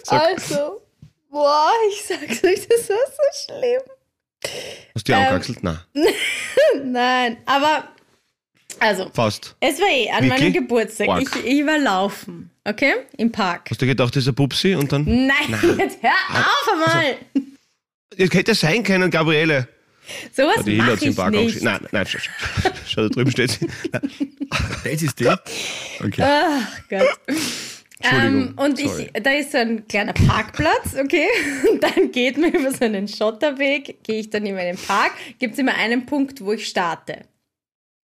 [0.08, 0.82] Also,
[1.30, 3.82] boah, ich sag's euch, das war so schlimm.
[4.96, 5.64] hast du die ähm, angekraxelt?
[5.64, 5.78] Nein,
[6.84, 7.90] Nein, aber,
[8.80, 9.56] also, fast.
[9.60, 10.42] es war eh an Wirklich?
[10.42, 11.22] meinem Geburtstag.
[11.22, 12.94] Ich, ich war laufen, okay?
[13.18, 13.70] Im Park.
[13.70, 15.04] Hast du gedacht, das ist ein Pupsi und dann.
[15.06, 17.16] Nein, jetzt hör auf einmal.
[18.18, 19.68] Das hätte sein können, Gabriele.
[20.34, 21.62] Sowas Die Hille mach hat sie im ich Park nicht.
[21.62, 23.68] Nein, nein, schau, schau, schau, da drüben steht sie.
[23.92, 24.12] Nein.
[24.84, 25.28] Das ist die?
[26.04, 26.24] Okay.
[26.24, 27.08] Ach Gott.
[28.02, 29.12] Entschuldigung, Ähm, und sorry.
[29.14, 31.28] ich, da ist so ein kleiner Parkplatz, okay?
[31.72, 35.54] Und dann geht man über so einen Schotterweg, gehe ich dann in meinen Park, gibt
[35.54, 37.24] es immer einen Punkt, wo ich starte.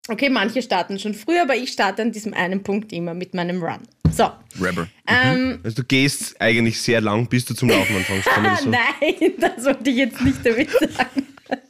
[0.09, 3.63] Okay, manche starten schon früher, aber ich starte an diesem einen Punkt immer mit meinem
[3.63, 3.79] Run.
[4.11, 4.29] So.
[4.59, 4.87] Rapper.
[5.07, 8.27] Ähm, Also du gehst eigentlich sehr lang, bis du zum Laufen anfängst.
[8.35, 8.69] Ah, so?
[8.69, 11.27] nein, das wollte ich jetzt nicht damit sagen.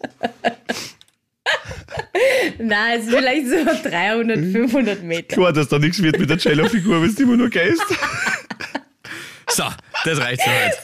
[2.60, 5.36] Nein, es ist vielleicht so 300, 500 Meter.
[5.36, 7.84] Klar, dass da nichts wird mit der Cello-Figur, wenn du immer nur gehst.
[9.50, 9.64] So,
[10.06, 10.76] das reicht für heute.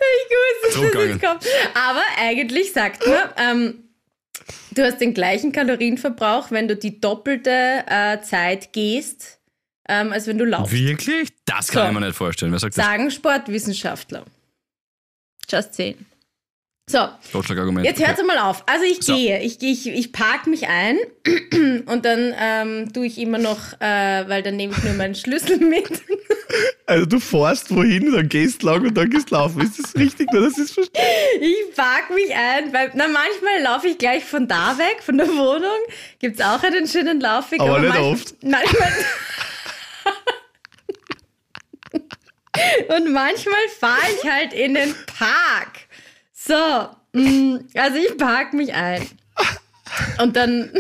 [0.68, 1.20] Ich Zurückgegangen.
[1.20, 1.44] kommt.
[1.74, 3.89] Aber eigentlich sagt man, ähm,
[4.72, 9.40] du hast den gleichen Kalorienverbrauch, wenn du die doppelte äh, Zeit gehst,
[9.88, 10.74] ähm, als wenn du laufst.
[10.74, 11.30] Wirklich?
[11.46, 11.88] Das kann So.
[11.90, 12.52] ich mir nicht vorstellen.
[12.52, 12.86] Wer sagt das?
[12.86, 14.26] Sagen Sportwissenschaftler.
[15.50, 16.06] Just saying.
[16.90, 17.08] So.
[17.84, 18.64] Jetzt hört mal auf.
[18.68, 19.16] Also ich So.
[19.16, 20.98] gehe, ich, ich, ich park mich ein
[21.86, 25.58] und dann ähm, tue ich immer noch, äh, weil dann nehme ich nur meinen Schlüssel
[25.60, 25.88] mit.
[26.88, 29.62] Also du fährst wohin, dann gehst lang und dann gehst laufen.
[29.62, 30.28] Ist das richtig?
[30.32, 31.08] Oder das ist verstanden?
[31.42, 35.28] Ich park mich ein, weil na, manchmal laufe ich gleich von da weg, von der
[35.28, 35.80] Wohnung.
[36.18, 37.60] Gibt es auch einen schönen Laufweg.
[37.60, 38.44] Aber nicht manchmal, oft.
[38.44, 38.94] Manchmal,
[42.98, 45.88] und manchmal fahre ich halt in den Park.
[46.34, 49.08] So, mm, also ich park mich ein.
[50.22, 50.72] Und dann,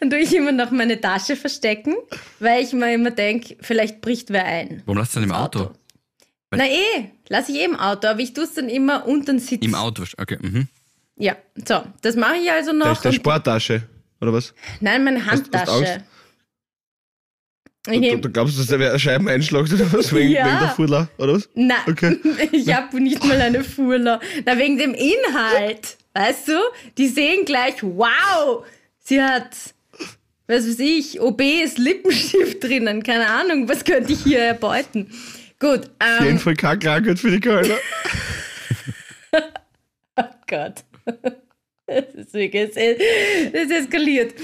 [0.00, 1.94] dann tue ich immer noch meine Tasche verstecken,
[2.40, 4.82] weil ich mir immer denke, vielleicht bricht wer ein.
[4.86, 5.70] Warum lasst du denn im Auto?
[6.50, 9.40] Na eh, lasse ich eh im Auto, aber ich tue es dann immer unter den
[9.40, 9.64] Sitz.
[9.64, 10.04] Im Auto.
[10.16, 10.38] Okay.
[10.40, 10.68] Mhm.
[11.16, 12.86] Ja, so, das mache ich also noch.
[12.86, 13.82] Das ist eine Sporttasche,
[14.20, 14.54] oder was?
[14.80, 15.92] nein, meine Hast- hast Handtasche.
[15.94, 16.04] Angst?
[17.90, 20.10] Ich Du, du glaubst, dass da wer einen Scheibeneinschlag oder was?
[20.14, 20.46] Wegen, Ja.
[20.46, 21.48] wegen der Furla, oder was?
[21.54, 22.16] Nein, Okay.
[22.52, 24.20] ich habe nicht mal eine Furler.
[24.46, 25.98] Na, wegen dem Inhalt.
[26.14, 26.52] Weißt du?
[26.96, 28.64] Die sehen gleich, wow,
[29.04, 29.56] sie hat,
[30.46, 33.02] was weiß ich, OBs Lippenstift drinnen.
[33.02, 35.10] Keine Ahnung, was könnte ich hier erbeuten?
[35.60, 37.76] Gut, Auf jeden ähm, Fall keine Krankheit für die Kölner.
[40.46, 40.84] Gott.
[41.86, 44.34] Das ist wirklich, das eskaliert.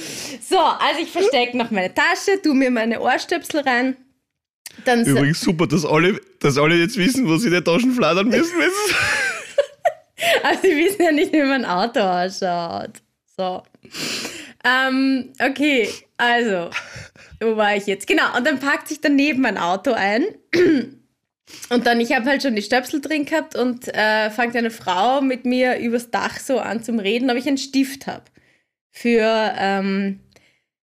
[0.46, 3.96] So, also ich verstecke noch meine Tasche, tu mir meine Ohrstöpsel rein.
[4.84, 8.56] Dann Übrigens super, dass alle, dass alle jetzt wissen, wo sie die Taschen fladern müssen.
[8.58, 8.94] müssen.
[10.42, 13.00] Aber sie wissen ja nicht, wie mein Auto ausschaut.
[13.36, 13.62] So.
[14.64, 16.70] Ähm, okay, also,
[17.40, 18.06] wo war ich jetzt?
[18.06, 20.24] Genau, und dann packt sich daneben mein Auto ein.
[21.68, 25.20] Und dann, ich habe halt schon die Stöpsel drin gehabt und äh, fängt eine Frau
[25.20, 28.22] mit mir übers Dach so an zum Reden, ob ich einen Stift habe.
[28.92, 30.20] Für, ähm,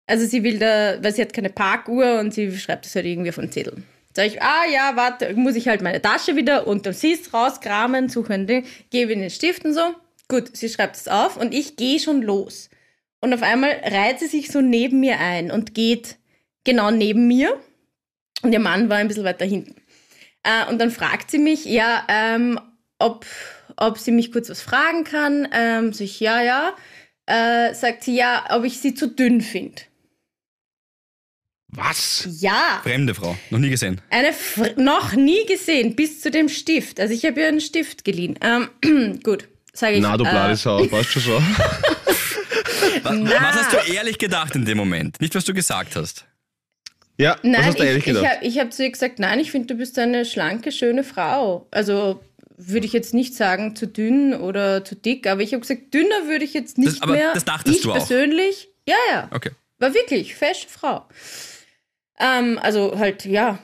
[0.06, 3.30] also sie will da, weil sie hat keine Parkuhr und sie schreibt das halt irgendwie
[3.30, 3.83] auf einen Zettel.
[4.14, 8.35] Sag ich, ah ja, warte, muss ich halt meine Tasche wieder unterm Sitz rauskramen, suche
[8.35, 9.94] ein Ding, gebe in den Stift und so.
[10.28, 12.70] Gut, sie schreibt es auf und ich gehe schon los.
[13.20, 16.16] Und auf einmal reiht sie sich so neben mir ein und geht
[16.64, 17.59] genau neben mir.
[18.42, 19.74] Und ihr Mann war ein bisschen weiter hinten.
[20.42, 22.59] Äh, und dann fragt sie mich, ja, ähm,
[22.98, 23.26] ob,
[23.76, 25.48] ob sie mich kurz was fragen kann.
[25.52, 26.74] Ähm, sag ich, ja, ja.
[27.26, 29.83] Äh, sagt sie, ja, ob ich sie zu dünn finde.
[31.72, 32.26] Was?
[32.40, 33.37] Ja, Fremde Frau.
[33.50, 34.00] Noch nie gesehen.
[34.11, 36.98] eine Fr noch nie gesehen, bis zu dem Stift.
[36.98, 38.37] Also ich habe ihr einen Stift geliehen.
[38.40, 40.02] Ähm, gut, sage ich.
[40.02, 41.42] Na, du äh, Bladesau, passt schon so.
[43.02, 45.20] Was, was hast du ehrlich gedacht in dem Moment?
[45.20, 46.26] Nicht, was du gesagt hast.
[47.18, 48.36] Ja, was Nein, hast du ehrlich ich, ich gedacht?
[48.36, 51.66] habe ich hab zu ihr gesagt, nein, ich finde, du bist eine schlanke, schöne Frau.
[51.70, 52.20] Also
[52.56, 56.26] würde ich jetzt nicht sagen, zu dünn oder zu dick, aber ich habe gesagt, dünner
[56.26, 57.32] würde ich jetzt nicht aber mehr.
[57.34, 57.96] das dachtest ich du auch?
[57.96, 59.50] persönlich, ja, ja, Okay.
[59.78, 61.06] war wirklich fesche Frau.
[62.18, 63.58] Ähm, also halt, ja,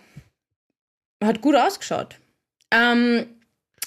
[1.23, 2.17] hat gut ausgeschaut.
[2.71, 3.27] Ähm,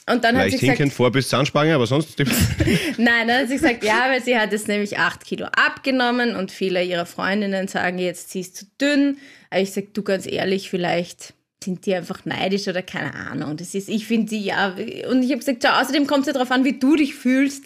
[0.10, 2.18] und dann hat Leicht sie gesagt, hinkend vor bis Zahnspange, aber sonst.
[2.98, 6.52] Nein, dann hat sie gesagt, ja, weil sie hat jetzt nämlich acht Kilo abgenommen und
[6.52, 9.18] viele ihrer Freundinnen sagen jetzt, sie ist zu dünn.
[9.50, 13.58] Aber ich sag, du ganz ehrlich, vielleicht sind die einfach neidisch oder keine Ahnung.
[13.58, 14.76] Das ist, ich finde die ja.
[15.10, 17.66] Und ich habe gesagt, ja, außerdem kommt es ja darauf an, wie du dich fühlst.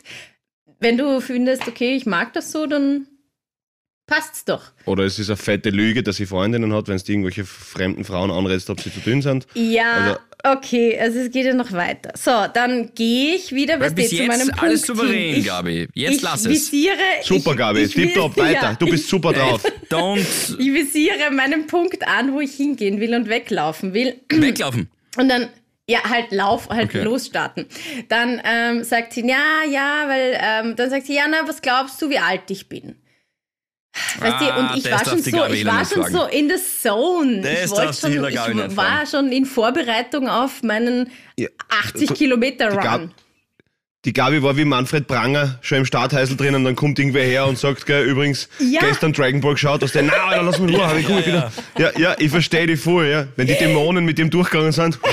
[0.79, 3.07] Wenn du findest, okay, ich mag das so, dann
[4.07, 4.71] passt's doch.
[4.85, 8.31] Oder es ist eine fette Lüge, dass sie Freundinnen hat, wenn es irgendwelche fremden Frauen
[8.31, 9.47] anrätst, ob sie zu dünn sind.
[9.53, 12.11] Ja, okay, also es geht ja noch weiter.
[12.15, 15.39] So, dann gehe ich wieder, Weil bis zu jetzt meinem alles Punkt souverän, hin.
[15.39, 15.87] Ich- Gabi.
[15.93, 16.49] Jetzt ich lass es.
[16.49, 18.61] Visiere, Super, ich, Gabi, ich tipptopp, weiter.
[18.61, 19.63] Ja, du bist super drauf.
[19.89, 20.19] Don't
[20.59, 24.15] Ich visiere meinen Punkt an, wo ich hingehen will und weglaufen will.
[24.29, 24.89] weglaufen.
[25.17, 25.49] Und dann,
[25.87, 27.03] ja, halt lauf, halt Okay.
[27.03, 27.65] losstarten.
[28.09, 32.01] Dann ähm, sagt sie, ja, ja, weil, ähm, dann sagt sie, ja, na, was glaubst
[32.01, 32.95] du, wie alt ich bin?
[34.19, 36.55] Weißt du, Ah, und ich das war schon so, ich war schon so in the
[36.81, 37.41] zone.
[37.41, 38.35] Das ich wollte schon, ich
[38.75, 39.07] war fragen.
[39.09, 41.47] schon in Vorbereitung auf meinen Ja,
[41.85, 43.11] 80 die Kilometer Gab- Run.
[44.05, 47.45] Die Gabi war wie Manfred Pranger schon im Startheißel drin und dann kommt irgendwer her
[47.47, 48.81] und sagt, gell, übrigens, Ja.
[48.81, 51.33] gestern Dragon Ball geschaut, aus der, na, Alter, lass mich Ruhe, hab ich gut, ja,
[51.33, 53.27] ja, ja, ja, ich verstehe die voll, ja.
[53.37, 54.99] Wenn die Dämonen mit dem durchgegangen sind,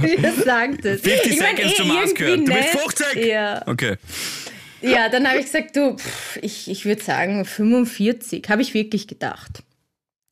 [0.00, 1.00] Wer sagt das?
[1.00, 2.40] 50 Ich mein, Seconds eh to Mars irgendwie gehört.
[2.40, 2.82] Du bist nett.
[3.14, 3.24] 50.
[3.26, 3.62] Ja.
[3.66, 3.96] Okay.
[4.80, 9.08] Ja, dann habe ich gesagt, du, pff, ich, ich würde sagen 45, habe ich wirklich
[9.08, 9.62] gedacht.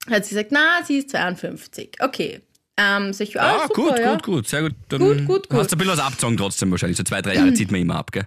[0.09, 1.97] Hat sie gesagt, na, sie ist 52.
[2.01, 2.41] Okay.
[2.79, 4.13] Ähm, sag ich, ah, Ah, super, gut, ja.
[4.13, 4.49] gut, gut.
[4.49, 4.75] Sehr gut.
[4.89, 5.59] Dann Gut, gut, gut.
[5.59, 6.97] Hast du ein bisschen was abgezogen trotzdem wahrscheinlich.
[6.99, 8.27] So zwei, drei Jahre zieht man immer ab, gell?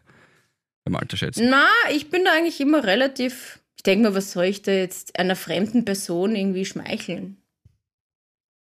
[0.86, 1.50] Beim Alter schätzen.
[1.50, 3.60] Na, ich bin da eigentlich immer relativ.
[3.78, 7.38] Ich denke mir, was soll ich da jetzt einer fremden Person irgendwie schmeicheln?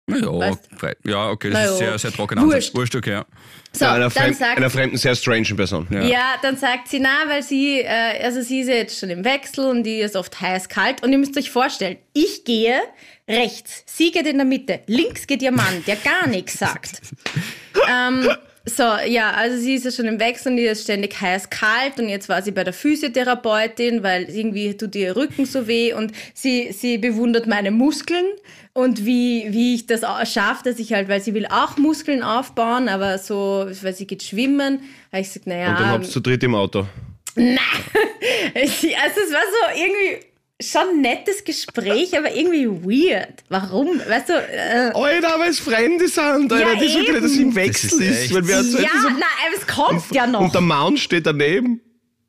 [0.07, 1.87] Ja, Weißt- ja, okay, das Na ist ja.
[1.89, 2.55] sehr, sehr trocken Wurscht.
[2.55, 2.75] Ansatz.
[2.75, 3.25] Wurscht, okay, ja.
[3.73, 5.87] So, einer, dann fremd, sagt einer fremden, sehr strangen Person.
[5.91, 6.03] Ja.
[6.03, 6.35] Ja.
[6.43, 9.65] dann sagt sie, na, weil sie, äh, also sie ist ja jetzt schon im Wechsel
[9.67, 11.03] und die ist oft heiß kalt.
[11.03, 12.79] Und ihr müsst euch vorstellen, ich gehe
[13.27, 17.01] rechts, sie geht in der Mitte, links geht ihr Mann, der gar nichts sagt.
[17.91, 18.29] ähm,
[18.67, 21.99] so, ja, also sie ist ja schon im Wechsel und die ist ständig heiß kalt
[21.99, 26.13] und jetzt war sie bei der Physiotherapeutin, weil irgendwie tut ihr Rücken so weh und
[26.35, 28.25] sie, sie bewundert meine Muskeln
[28.73, 30.01] und wie, wie ich das
[30.33, 34.23] schaffe, dass ich halt, weil sie will auch Muskeln aufbauen, aber so, weil sie geht
[34.23, 34.81] schwimmen,
[35.13, 36.87] habe ich gesagt, naja, Und dann ihr zu dritt im Auto.
[37.37, 39.43] Sie- Also es war
[39.75, 40.27] so irgendwie
[40.71, 43.43] schon ein nettes Gespräch, aber irgendwie weird.
[43.49, 43.99] Warum?
[44.09, 46.59] Weißt du, äh, Alter, weil es Fremde sind, Alter.
[46.61, 47.57] Ja, die sagen, dass sie im eben.
[47.57, 48.23] Wechsel Das ist ist.
[48.25, 48.73] echt- weil wir ja, das
[49.19, 50.41] na, aber es kommt ja noch.
[50.41, 51.81] Und der Mount steht daneben.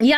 [0.01, 0.17] Ja,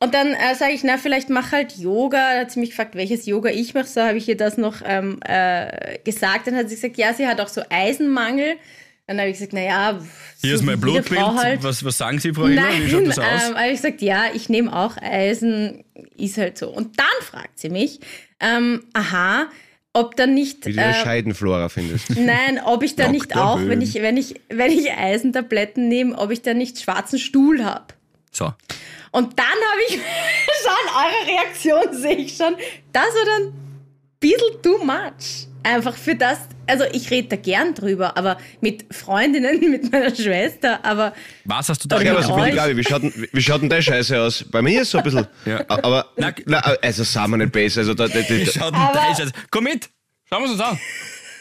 [0.00, 2.34] und dann äh, sage ich, na, vielleicht mach halt Yoga.
[2.34, 3.86] Da hat sie mich gefragt, welches Yoga ich mache.
[3.86, 6.46] So habe ich ihr das noch ähm, äh, gesagt.
[6.48, 8.56] Dann hat sie gesagt, ja, sie hat auch so Eisenmangel.
[9.06, 10.00] Dann habe ich gesagt, naja,
[10.40, 11.20] Hier ist mein Blutbild.
[11.20, 11.62] Halt.
[11.62, 12.64] Was, was sagen Sie, Frau Hiller?
[12.76, 13.48] Wie schaut das aus?
[13.50, 15.84] ähm, habe ich gesagt, ja, ich nehme auch Eisen,
[16.16, 16.68] ist halt so.
[16.70, 18.00] Und dann fragt sie mich,
[18.40, 19.46] ähm, aha,
[19.92, 22.10] ob dann nicht, Wie du eine äh, Scheidenflora findest.
[22.10, 23.68] nein, ob ich dann nicht auch, Böhm.
[23.68, 27.86] wenn ich, wenn ich, wenn ich Eisentabletten nehme, ob ich dann nicht schwarzen Stuhl habe.
[28.32, 28.52] So.
[29.12, 29.94] Und dann habe ich
[30.64, 32.56] schon, eure Reaktion sehe ich schon,
[32.92, 33.52] das war dann ein
[34.20, 35.46] bisschen too much.
[35.62, 40.84] Einfach für das, also ich rede da gern drüber, aber mit Freundinnen, mit meiner Schwester,
[40.84, 41.12] aber
[41.44, 42.24] Was hast du da gemacht?
[42.52, 44.44] glaube ich, wie schaut, denn- wie schaut denn der Scheiße aus?
[44.50, 45.26] Bei mir ist so ein bisschen.
[45.44, 45.64] Ja.
[45.68, 47.80] Aber, Na- na, also sagen wir nicht besser.
[47.80, 49.30] Also, da, da, da, Wie schaut denn der Scheiß?
[49.50, 49.88] Komm mit!
[50.28, 50.78] Schauen wir uns das an.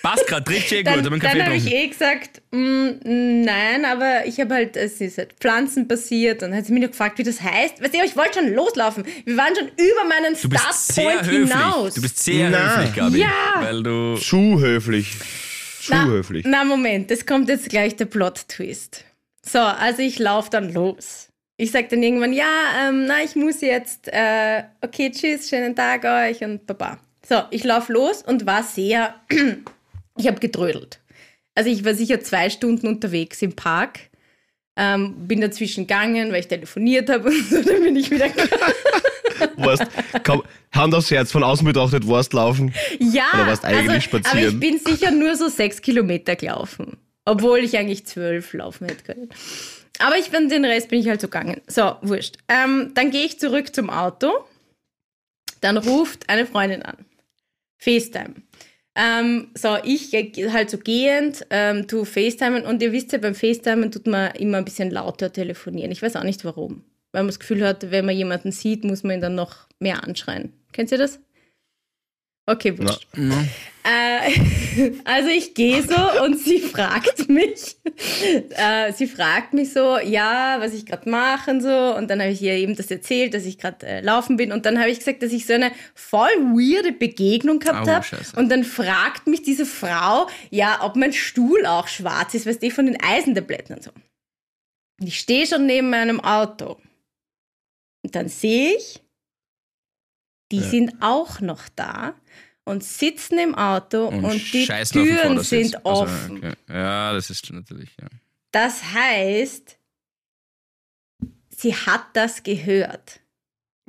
[0.06, 1.12] Passt gerade, eh dann, gut.
[1.12, 5.34] Dann Kaffee habe ich eh gesagt, mm, nein, aber ich habe halt, es ist halt
[5.40, 7.82] pflanzenbasiert und dann hat sie mich noch gefragt, wie das heißt.
[7.82, 9.04] Weißt du, ich wollte schon loslaufen.
[9.26, 11.96] Wir waren schon über meinen Startpoint hinaus.
[11.96, 12.78] Du bist sehr Na.
[12.78, 13.20] höflich, Gabi.
[13.22, 13.56] Ja.
[13.60, 14.16] Weil du.
[14.18, 15.18] zu höflich.
[15.82, 16.46] Zu na, höflich.
[16.48, 19.06] Na, Moment, es kommt jetzt gleich der Plot-Twist.
[19.44, 21.30] So, also ich laufe dann los.
[21.58, 22.46] Ich sage dann irgendwann, ja,
[22.80, 27.00] ähm, na, ich muss jetzt, äh, okay, tschüss, schönen Tag euch und baba.
[27.28, 29.16] So, ich laufe los und war sehr,
[30.18, 31.00] ich habe gedrödelt.
[31.56, 34.00] Also ich war sicher zwei Stunden unterwegs im Park,
[34.78, 38.30] ähm, bin dazwischen gegangen, weil ich telefoniert habe und so, dann bin ich wieder
[39.58, 39.86] Warst,
[40.24, 42.74] komm, Hand aufs Herz, von außen betrachtet, warst laufen.
[43.00, 44.38] Ja, Oder warst eigentlich also, spazieren?
[44.38, 46.98] aber ich bin sicher nur so sechs Kilometer gelaufen.
[47.26, 49.30] Obwohl ich eigentlich zwölf laufen hätte können.
[50.00, 51.62] Aber ich bin, den Rest bin ich halt so gegangen.
[51.68, 52.38] So, wurscht.
[52.48, 54.32] Ähm, dann gehe ich zurück zum Auto.
[55.62, 56.98] Dann ruft eine Freundin an.
[57.78, 58.36] FaceTime.
[58.96, 63.92] Ähm, so, ich halt so gehend, ähm, tu FaceTimen und ihr wisst ja, beim FaceTimen
[63.92, 65.92] tut man immer ein bisschen lauter telefonieren.
[65.92, 66.84] Ich weiß auch nicht warum.
[67.12, 70.04] Weil man das Gefühl hat, wenn man jemanden sieht, muss man ihn dann noch mehr
[70.04, 70.54] anschreien.
[70.72, 71.20] Kennt ihr das?
[72.48, 73.08] Okay, wurscht.
[73.84, 77.78] Äh, also ich gehe so und sie fragt mich,
[78.50, 81.96] äh, sie fragt mich so, ja, was ich gerade mache und so.
[81.96, 84.52] Und dann habe ich ihr eben das erzählt, dass ich gerade äh, laufen bin.
[84.52, 88.06] Und dann habe ich gesagt, dass ich so eine voll weirde Begegnung gehabt Oh, habe.
[88.36, 92.72] Und dann fragt mich diese Frau, ja, ob mein Stuhl auch schwarz ist, weißt du,
[92.72, 93.92] von den Eisentabletten und so.
[95.00, 96.78] Und ich stehe schon neben meinem Auto.
[98.04, 99.02] Und dann sehe ich,
[100.52, 102.16] die sind auch noch da
[102.66, 106.38] und sitzen im Auto und, die auf den Türen sind Also, offen.
[106.38, 106.54] okay.
[106.68, 108.08] Ja, das ist natürlich, ja.
[108.52, 109.78] Das heißt,
[111.56, 113.20] sie hat das gehört.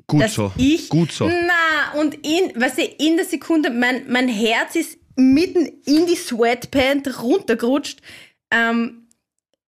[0.06, 0.52] Gut dass so.
[0.56, 1.28] Ich, Gut so.
[1.28, 6.14] Na, und in, weißt du, in der Sekunde, mein, mein Herz ist mitten in die
[6.16, 8.00] Sweatpant runtergerutscht.
[8.50, 9.08] Ähm,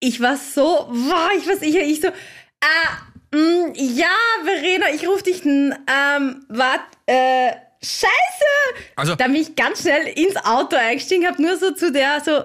[0.01, 4.11] ich war so, wow, ich weiß, ich, ich so, ah, mm, ja,
[4.45, 8.85] Verena, ich rufe dich, n- ähm, wart, äh, Scheiße!
[8.97, 12.43] Also, Da bin ich ganz schnell ins Auto eingestiegen, habe nur so zu der so,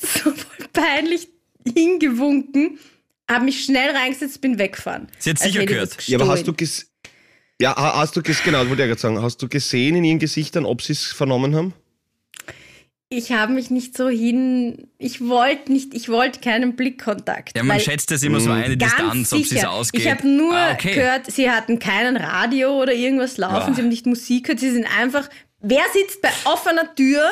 [0.00, 1.28] so voll peinlich
[1.74, 2.78] hingewunken,
[3.30, 5.08] habe mich schnell reingesetzt, bin weggefahren.
[5.18, 6.06] Sie hat sicher gehört.
[6.08, 6.90] Ja, aber hast du ges
[7.60, 10.18] ja, ha- hast du ges genau, wollte ich gerade sagen, hast du gesehen in ihren
[10.18, 11.72] Gesichtern, ob sie es vernommen haben?
[13.08, 14.88] Ich habe mich nicht so hin.
[14.98, 17.56] Ich wollte nicht, ich wollte keinen Blickkontakt.
[17.56, 19.70] ja, man weil schätzt das immer so eine ganz Distanz, ob sie es sicher.
[19.70, 20.00] ausgeht.
[20.00, 20.94] Ich habe nur Ah, okay.
[20.94, 23.74] gehört, sie hatten keinen Radio oder irgendwas laufen, Ja.
[23.74, 25.28] sie haben nicht Musik gehört, sie sind einfach.
[25.60, 27.22] Wer sitzt bei offener Tür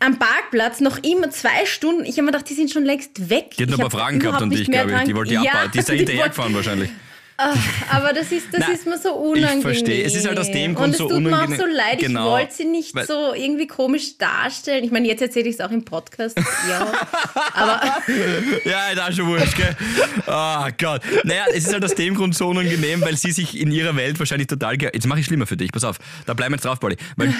[0.00, 2.04] am Parkplatz noch immer zwei Stunden?
[2.04, 3.52] Ich habe mir gedacht, die sind schon längst weg.
[3.58, 5.08] Die hat noch Ich ein paar Fragen gehabt an nicht dich, mehr glaube ich.
[5.08, 5.70] Die wollte die ja, abbauen.
[5.72, 6.24] Die ist da die hinterher
[7.38, 7.64] wahrscheinlich.
[7.90, 9.58] Aber das ist, das Na, ist mir so unangenehm.
[9.58, 10.04] ich verstehe.
[10.04, 11.60] Es ist halt aus dem Grund Und es so tut mir auch unangenehm.
[11.60, 12.26] so leid, Genau.
[12.26, 14.84] ich wollte sie nicht Weil- so irgendwie komisch darstellen.
[14.84, 16.38] Ich meine, jetzt erzähle ich es auch im Podcast.
[16.68, 16.92] Ja.
[17.54, 17.80] Aber
[18.64, 19.76] Ja, da schon wurscht, gell?
[20.26, 21.02] Oh Gott.
[21.24, 24.18] Naja, es ist halt aus dem Grund so unangenehm, weil sie sich in ihrer Welt
[24.18, 24.80] wahrscheinlich total.
[24.80, 25.98] Jetzt mache ich schlimmer für dich, pass auf.
[26.26, 26.96] Da bleiben wir jetzt drauf, Polly.
[27.16, 27.34] Weil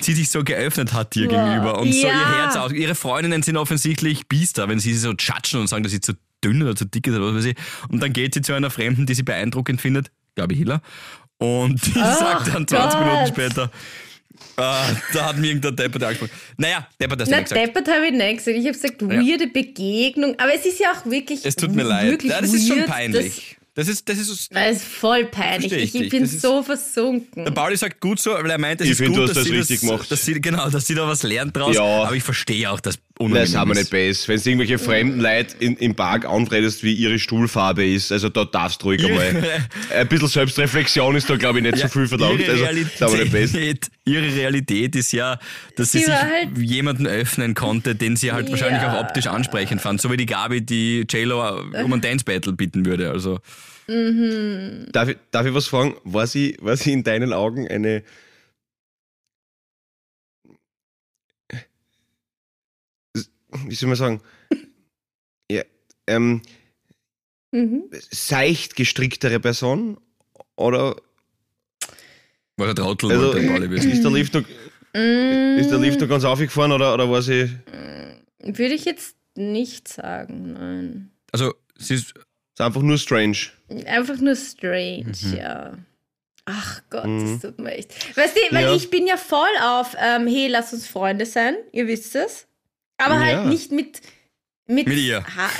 [0.00, 1.30] sie sich so geöffnet hat dir Wow.
[1.30, 2.34] gegenüber und so ihr Ja.
[2.36, 2.72] Herz aus.
[2.72, 6.12] Ihre Freundinnen sind offensichtlich Biester, wenn sie sie so tschatschen und sagen, dass sie zu
[6.44, 7.56] dünn oder zu dick ist oder was weiß ich.
[7.88, 10.82] Und dann geht sie zu einer Fremden, die sie beeindruckend findet, glaube ich, Hiller.
[11.38, 13.28] Und die sagt dann 20 Minuten Gott.
[13.28, 13.70] später,
[14.56, 16.30] ah, da hat mir irgendein Deppert angesprochen.
[16.56, 17.66] Naja, Deppert hast du na, nicht gesagt.
[17.68, 18.56] deppert habe ich nicht gesagt.
[18.56, 20.34] Ich habe gesagt, weirde Begegnung.
[20.38, 21.44] Aber es ist ja auch wirklich.
[21.44, 22.22] Es tut mir leid.
[22.22, 23.56] Ja, das ist schon peinlich.
[23.76, 25.72] Das ist, das ist, Das, das ist voll peinlich.
[25.72, 27.44] Ich, ich bin Das ist- so versunken.
[27.44, 29.30] Der Pauli sagt gut so, weil er meint, es Ich ist find, gut, du hast
[29.30, 30.12] dass das sie richtig das, gemacht.
[30.12, 31.74] Dass sie, genau, dass sie da was lernt draus.
[31.74, 32.04] Ja.
[32.04, 34.28] Aber ich verstehe auch, dass Nein, unangenehm das haben wir nicht besser.
[34.28, 38.44] Wenn du irgendwelche fremden Leute in, im Park anredest, wie ihre Stuhlfarbe ist, also da
[38.44, 39.60] darfst du ruhig einmal.
[39.96, 42.40] Ein bisschen Selbstreflexion ist da, glaube ich, nicht so viel verlangt.
[42.40, 43.54] Ihre Also, das haben wir nicht besser.
[43.58, 45.38] Realität, ihre Realität ist ja,
[45.76, 48.94] dass sie, Sie sich halt- jemanden öffnen konnte, den sie halt wahrscheinlich Ja.
[48.96, 50.00] auch optisch ansprechend fand.
[50.00, 53.10] So wie die Gabi, die JLo um ein Dance Battle bitten würde.
[53.12, 53.38] Also,
[53.86, 55.94] Darf ich, darf ich was fragen?
[56.04, 58.02] War sie, war sie in deinen Augen eine.
[63.66, 64.20] Wie soll man sagen?
[65.50, 65.62] Ja,
[66.06, 66.42] ähm,
[67.52, 67.84] Mhm.
[68.10, 69.96] seicht gestricktere Person?
[70.56, 70.96] Oder
[72.56, 74.42] war der Trottel, Also, ist der Lift noch,
[74.92, 77.50] ist der Lift noch ganz aufgefahren oder, oder war sie.
[78.42, 81.10] Würde ich jetzt nicht sagen, nein.
[81.32, 82.14] Also, sie ist,
[82.56, 83.36] Ist einfach nur strange.
[83.86, 85.36] Einfach nur strange, Mhm.
[85.36, 85.76] ja.
[86.44, 88.16] Ach Gott, das tut mir echt.
[88.16, 88.74] Weißt du, weil Ja.
[88.74, 92.46] ich bin ja voll auf, ähm, hey, lass uns Freunde sein, ihr wisst es.
[92.98, 93.20] Aber Ja.
[93.20, 94.00] halt nicht mit.
[94.66, 95.22] Mit, Mit ihr.
[95.22, 95.50] Ha,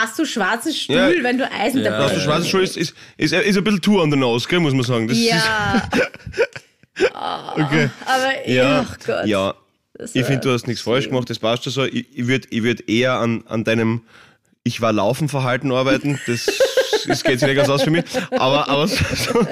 [0.00, 1.22] hast du schwarzen Stuhl, Ja.
[1.22, 1.90] wenn du Eisen Ja.
[1.90, 2.22] dabei Also, hast?
[2.24, 4.84] schwarze Schuhe ist, ist, ist, ist ein bisschen too on the nose, gell, muss man
[4.84, 5.06] sagen.
[5.06, 5.82] Das Ja.
[6.96, 7.10] Ist,
[7.56, 7.90] okay.
[8.06, 9.26] Aber, Ja, ach Gott.
[9.26, 9.54] ja.
[9.94, 11.84] das Ich finde, du hast nichts falsch gemacht, das passt schon so.
[11.84, 14.02] Ich, ich würde ich würd eher an, an deinem
[14.64, 16.18] Ich war laufen Verhalten arbeiten.
[16.26, 16.46] Das,
[17.06, 18.04] das geht sich nicht ganz aus für mich.
[18.32, 19.46] Aber, aber so,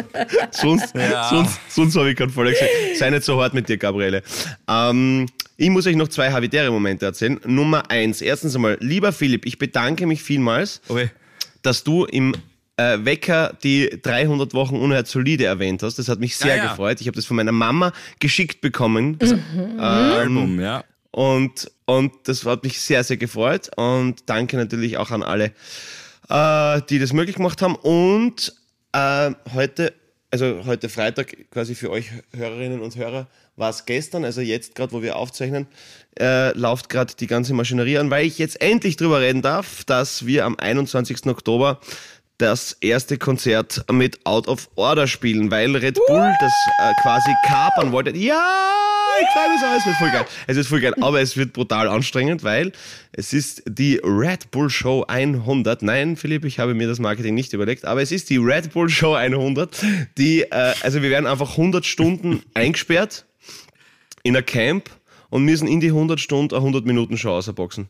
[0.53, 1.29] sonst, Ja.
[1.29, 2.71] sonst, sonst habe ich keinen Fall gesagt.
[2.99, 4.23] Sei nicht so hart mit dir, Gabriele.
[4.69, 5.27] Ähm,
[5.57, 7.41] ich muss euch noch zwei habitäre Momente erzählen.
[7.47, 8.21] Nummer eins.
[8.21, 11.11] Erstens einmal, lieber Philipp, ich bedanke mich vielmals, okay.
[11.63, 12.35] dass du im
[12.77, 15.99] äh, Wecker die 300 Wochen unerhört solide erwähnt hast.
[15.99, 16.69] Das hat mich sehr Ah, ja.
[16.69, 17.01] gefreut.
[17.01, 19.19] Ich habe das von meiner Mama geschickt bekommen.
[19.23, 20.85] Ähm, Album, ja.
[21.11, 23.71] und, und das hat mich sehr, sehr gefreut.
[23.77, 25.53] Und danke natürlich auch an alle,
[26.29, 27.77] äh, die das möglich gemacht haben.
[27.77, 28.53] Und
[28.93, 29.95] äh, heute,
[30.43, 33.27] also heute Freitag quasi für euch Hörerinnen und Hörer,
[33.57, 35.67] war es gestern, also jetzt gerade, wo wir aufzeichnen,
[36.21, 40.27] äh, läuft gerade die ganze Maschinerie an, weil ich jetzt endlich drüber reden darf, dass
[40.27, 41.27] wir am 21.
[41.27, 41.81] Oktober
[42.39, 47.93] das erste Konzert mit Out of Order spielen, weil Red Bull das äh, quasi kapern
[47.93, 48.15] wollte.
[48.15, 50.27] Ja, ich freue mich so, es wird voll geil.
[50.47, 52.73] Es wird voll geil, aber es wird brutal anstrengend, weil
[53.13, 55.83] es ist die Red Bull Show 100.
[55.83, 58.89] Nein, Philipp, ich habe mir das Marketing nicht überlegt, aber es ist die Red Bull
[58.89, 59.85] Show 100,
[60.19, 63.27] die, äh, also wir werden einfach 100 Stunden eingesperrt
[64.23, 64.91] in ein Camp
[65.31, 67.89] und müssen in die 100 Stunden eine 100 Minuten Show außerboxen.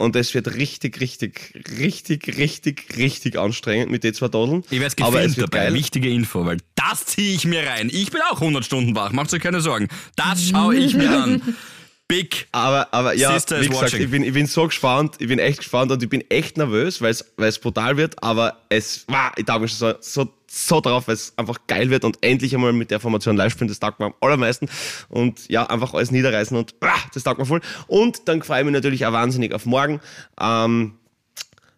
[0.00, 4.64] Und es wird richtig, richtig, richtig, richtig, richtig anstrengend mit den zwei Dodeln.
[4.70, 5.64] Ich werde Aber es gefilmt wird dabei.
[5.66, 5.74] geil.
[5.74, 7.90] Wichtige Info, weil das ziehe ich mir rein.
[7.92, 9.88] Ich bin auch 100 Stunden wach, macht euch keine Sorgen.
[10.16, 11.42] Das schaue ich mir an.
[12.10, 12.48] Big.
[12.50, 14.02] Aber, aber ja, Sister is wie gesagt, watching.
[14.02, 17.00] ich bin, ich bin so gespannt, ich bin echt gespannt und ich bin echt nervös,
[17.00, 21.06] weil es, brutal wird, aber es, wow, ich tauge mich schon so, so, so drauf,
[21.06, 24.00] weil es einfach geil wird und endlich einmal mit der Formation live spielen, das taugt
[24.00, 24.68] mir am allermeisten
[25.08, 27.60] und ja, einfach alles niederreißen und wow, das taugt mir voll.
[27.86, 30.00] Und dann freue ich mich natürlich auch wahnsinnig auf morgen.
[30.40, 30.94] Ähm,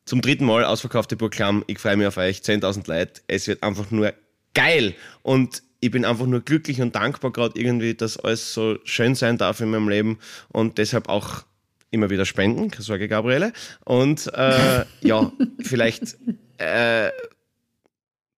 [0.06, 1.62] zum dritten Mal ausverkaufte Programm.
[1.66, 3.20] Ich freue mich auf euch, 10.000 Leute.
[3.28, 4.14] Es wird einfach nur
[4.54, 4.94] geil.
[5.22, 9.36] Und ich bin einfach nur glücklich und dankbar gerade irgendwie, dass alles so schön sein
[9.36, 10.18] darf in meinem Leben
[10.48, 11.42] und deshalb auch
[11.90, 13.52] immer wieder spenden, keine Sorge, Gabriele.
[13.84, 16.16] Und äh, ja, vielleicht
[16.58, 17.10] äh,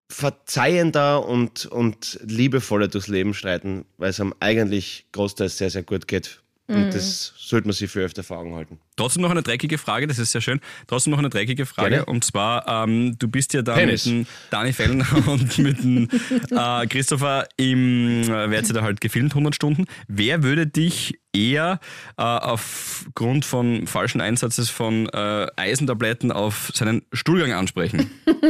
[0.09, 6.09] verzeihender und, und liebevoller durchs Leben streiten, weil es einem eigentlich großteils sehr, sehr gut
[6.09, 6.41] geht.
[6.67, 8.81] Und das sollte man sich für öfter vor Augen halten.
[8.97, 10.61] Trotzdem noch eine dreckige Frage, das ist sehr schön.
[10.87, 11.91] Trotzdem noch eine dreckige Frage.
[11.91, 12.07] Gerne.
[12.07, 14.07] Und zwar, ähm, du bist ja da Penis.
[14.07, 16.09] mit dem Dani Fellner und mit dem
[16.51, 19.85] äh, Christopher im, äh, wer hat sie da halt gefilmt, 100 Stunden.
[20.09, 21.81] Wer würde dich eher
[22.17, 28.11] äh, aufgrund von falschen Einsatzes von äh, Eisentabletten auf seinen Stuhlgang ansprechen?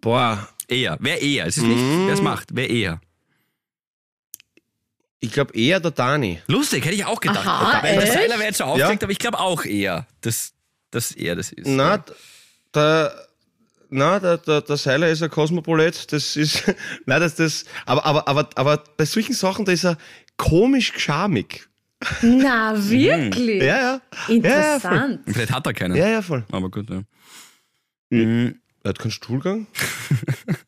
[0.00, 0.96] Boah, Eher.
[1.00, 1.46] Wer eher?
[1.46, 2.50] Es ist nicht, wer es macht.
[2.52, 3.00] Wer eher?
[5.26, 6.40] Ich glaube eher der Dani.
[6.46, 7.46] Lustig, hätte ich auch gedacht.
[7.46, 8.12] Aha, Weil der echt?
[8.12, 9.06] Seiler wäre jetzt so aufgeregt, Ja.
[9.06, 10.52] aber ich glaube auch eher, dass,
[10.90, 11.66] dass er das ist.
[11.66, 12.04] Na,
[12.74, 13.26] der,
[13.90, 16.64] na, der, der, der Seiler ist ein Kosmopolit, das ist,
[17.06, 19.96] nein, das, das, aber, aber, aber, aber bei solchen Sachen, da ist er
[20.36, 21.68] komisch geschamig.
[22.22, 23.62] Na, wirklich?
[23.62, 24.00] Ja, ja.
[24.28, 25.20] Interessant.
[25.26, 25.96] Vielleicht hat er keinen.
[25.96, 26.44] Ja, ja, voll.
[26.52, 27.02] Aber gut, ja.
[28.10, 28.60] Mhm.
[28.82, 29.66] Er hat keinen Stuhlgang?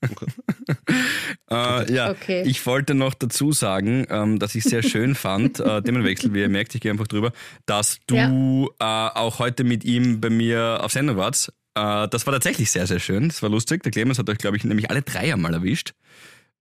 [1.50, 2.42] Äh, ja, Okay.
[2.46, 6.48] ich wollte noch dazu sagen, ähm, dass ich sehr schön fand, äh, Themenwechsel, wie ihr
[6.48, 7.32] merkt, ich gehe einfach drüber,
[7.66, 11.48] dass du äh, auch heute mit ihm bei mir auf Sendung warst.
[11.74, 13.28] Äh, das war tatsächlich sehr, sehr schön.
[13.28, 13.82] Das war lustig.
[13.82, 15.94] Der Clemens hat euch, glaube ich, nämlich alle drei einmal erwischt.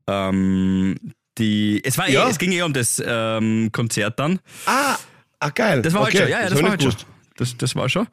[0.08, 0.96] Ähm,
[1.38, 2.26] die, es, war Ja.
[2.28, 4.40] eh, es ging eh um das ähm, Konzert dann.
[4.66, 4.96] Ah,
[5.40, 5.82] ah, geil.
[5.82, 6.12] Das war okay.
[6.12, 6.32] heute schon.
[6.32, 6.96] Ja, ja, das, hab war heute schon.
[7.36, 8.08] Das, das war schon.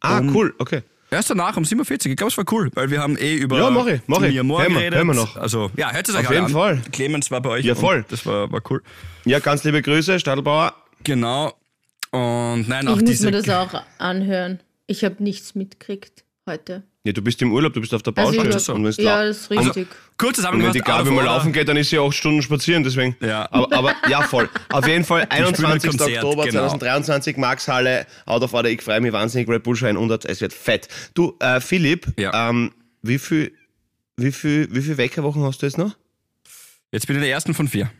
[0.00, 0.82] Ah, Um- cool, okay.
[1.10, 2.10] Erst danach um 47.
[2.12, 4.42] Ich glaube, es war cool, weil wir haben eh über Ja, mach ich, mach ich.
[4.42, 5.36] Moore Hören wir, hören wir noch.
[5.36, 6.52] Also, ja, hört es euch Auf jeden an.
[6.52, 6.82] Fall.
[6.92, 7.64] Clemens war bei euch.
[7.64, 8.04] Ja, voll.
[8.10, 8.82] Das war, war cool.
[9.24, 10.74] Ja, ganz liebe Grüße, Stadelbauer.
[11.04, 11.54] Genau.
[12.10, 13.26] Und nein, Ich auch muss diese.
[13.26, 14.60] mir das auch anhören.
[14.86, 16.82] Ich habe nichts mitgekriegt heute.
[17.08, 18.54] Ja, du bist im Urlaub, du bist auf der Also Baustelle.
[18.54, 19.86] ich- und wenn's ja, das ist richtig.
[20.18, 20.74] Kurz und wenn zusammengefasst.
[20.74, 23.16] die Gabi of mal laufen geht, dann ist sie acht Stunden spazieren, deswegen.
[23.20, 23.48] Ja.
[23.50, 24.50] Aber, aber ja, voll.
[24.68, 25.90] Auf jeden Fall, spielen ein 21.
[25.90, 26.60] Konzert, Oktober genau.
[26.68, 30.52] 2023, Markshalle, Out of Order, ich freue mich wahnsinnig, Red Bull Schein und es wird
[30.52, 30.88] fett.
[31.14, 32.50] Du, äh, Philipp, Ja.
[32.50, 33.52] ähm, wie viel,
[34.18, 35.96] wie viel, wie viel Weckerwochen hast du jetzt noch?
[36.92, 37.90] Jetzt bin ich der ersten von vier.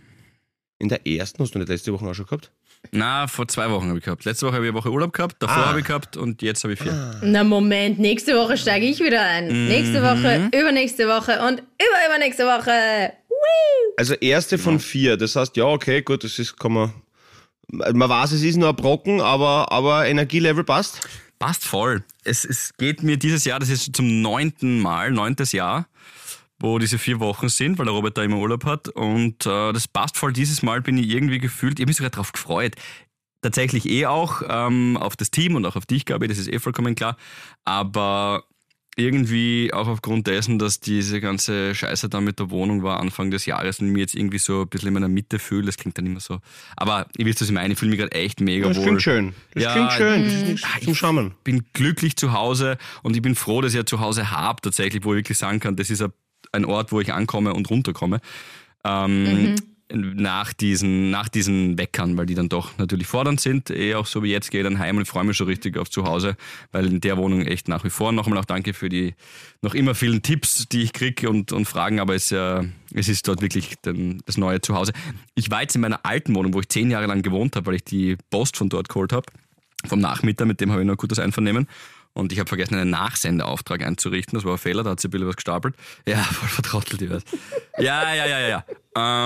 [0.79, 2.51] In der ersten hast du nicht letzte Woche auch schon gehabt?
[2.93, 4.25] Na, vor zwei Wochen habe ich gehabt.
[4.25, 5.67] Letzte Woche habe ich eine Woche Urlaub gehabt, davor Ah.
[5.67, 7.21] habe ich gehabt und jetzt habe ich vier.
[7.23, 9.47] Na Moment, nächste Woche steige ich wieder ein.
[9.49, 9.69] Mhm.
[9.69, 13.13] Nächste Woche, übernächste Woche und überübernächste Woche.
[13.29, 13.95] Woo!
[13.99, 15.17] Also erste von vier.
[15.17, 16.93] Das heißt, ja, okay, gut, das ist, kann man.
[17.71, 21.01] Man weiß, es ist nur ein Brocken, aber, aber Energielevel passt.
[21.39, 22.03] Passt voll.
[22.25, 25.87] Es, es geht mir dieses Jahr, das ist zum neunten Mal, neuntes Jahr,
[26.61, 28.89] wo diese vier Wochen sind, weil der Robert da immer Urlaub hat.
[28.89, 30.33] Und äh, das passt voll.
[30.33, 32.75] Dieses Mal bin ich irgendwie gefühlt, ich habe mich sogar darauf gefreut.
[33.43, 36.59] Tatsächlich eh auch ähm, auf das Team und auch auf dich, Gabi, das ist eh
[36.59, 37.17] vollkommen klar.
[37.65, 38.43] Aber
[38.97, 43.47] irgendwie auch aufgrund dessen, dass diese ganze Scheiße da mit der Wohnung war Anfang des
[43.47, 46.07] Jahres und mir jetzt irgendwie so ein bisschen in meiner Mitte fühle, das klingt dann
[46.07, 46.41] immer so.
[46.77, 49.03] Aber ihr wisst, was ich meine, ich fühle mich gerade echt mega Das wohl klingt
[49.03, 49.35] schön.
[49.55, 50.25] Das Ja, klingt schön.
[50.25, 51.35] Das nichts Ah, zum Schammen.
[51.45, 55.05] bin glücklich zu Hause und ich bin froh, dass ich ja zu Hause habe, tatsächlich,
[55.05, 56.13] wo ich wirklich sagen kann, das ist ein-
[56.53, 58.21] ein Ort, wo ich ankomme und runterkomme.
[58.85, 59.57] Ähm,
[59.91, 63.71] nach, diesen, nach diesen Weckern, weil die dann doch natürlich fordernd sind.
[63.71, 65.91] Eh auch so wie jetzt gehe ich dann heim und freue mich schon richtig auf
[65.91, 66.37] zu Hause,
[66.73, 68.13] weil in der Wohnung echt nach wie vor.
[68.13, 69.15] Noch einmal auch danke für die
[69.63, 73.27] noch immer vielen Tipps, die ich kriege und, und Fragen, aber es, äh, es ist
[73.27, 74.93] dort wirklich den, das neue Zuhause.
[75.35, 77.77] Ich war jetzt in meiner alten Wohnung, wo ich zehn Jahre lang gewohnt habe, weil
[77.77, 79.27] ich die Post von dort geholt habe
[79.87, 81.69] vom Nachmieter, mit dem habe ich noch ein gutes Einvernehmen.
[82.19, 84.37] Und ich habe vergessen, einen Nachsendeauftrag einzurichten.
[84.37, 85.77] Das war ein Fehler, da hat sie ein bisschen was gestapelt.
[86.05, 87.23] Ja, voll vertrottelt, ich weiß.
[87.79, 88.65] Ja, ja, ja, ja, ja.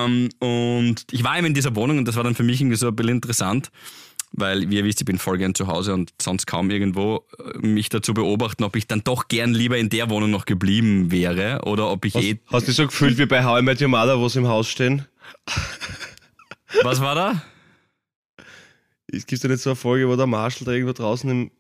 [0.05, 2.76] Ähm, und ich war eben in dieser Wohnung und das war dann für mich irgendwie
[2.76, 3.70] so ein bisschen interessant,
[4.32, 7.66] weil, wie ihr wisst, ich bin voll gern zu Hause und sonst kaum irgendwo äh,
[7.66, 11.62] mich dazu beobachten, ob ich dann doch gern lieber in der Wohnung noch geblieben wäre
[11.64, 12.40] oder ob ich eh.
[12.49, 14.49] Hast du dich so gefühlt wie bei How I Met Your Mother, wo sie im
[14.49, 15.07] Haus stehen?
[16.82, 17.43] Was war da?
[19.07, 21.51] Es gibt ja nicht so eine Folge, wo der Marshall da irgendwo draußen, im,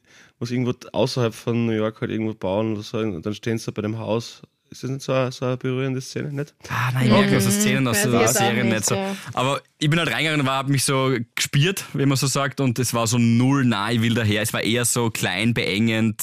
[0.42, 3.66] was irgendwo außerhalb von New York halt irgendwo bauen oder so, und dann stehen sie
[3.66, 4.42] da bei dem Haus.
[4.70, 6.54] Ist das nicht so eine, so eine berührende Szene, nicht?
[6.68, 8.94] Ah, nein, ich merke aus der Szenen aus der ich Serie nicht, so.
[8.94, 9.14] ja.
[9.34, 12.78] Aber ich bin halt reingegangen und habe mich so gespielt, wie man so sagt, und
[12.78, 14.40] es war so null nahe will daher.
[14.40, 16.22] Es war eher so klein, beengend,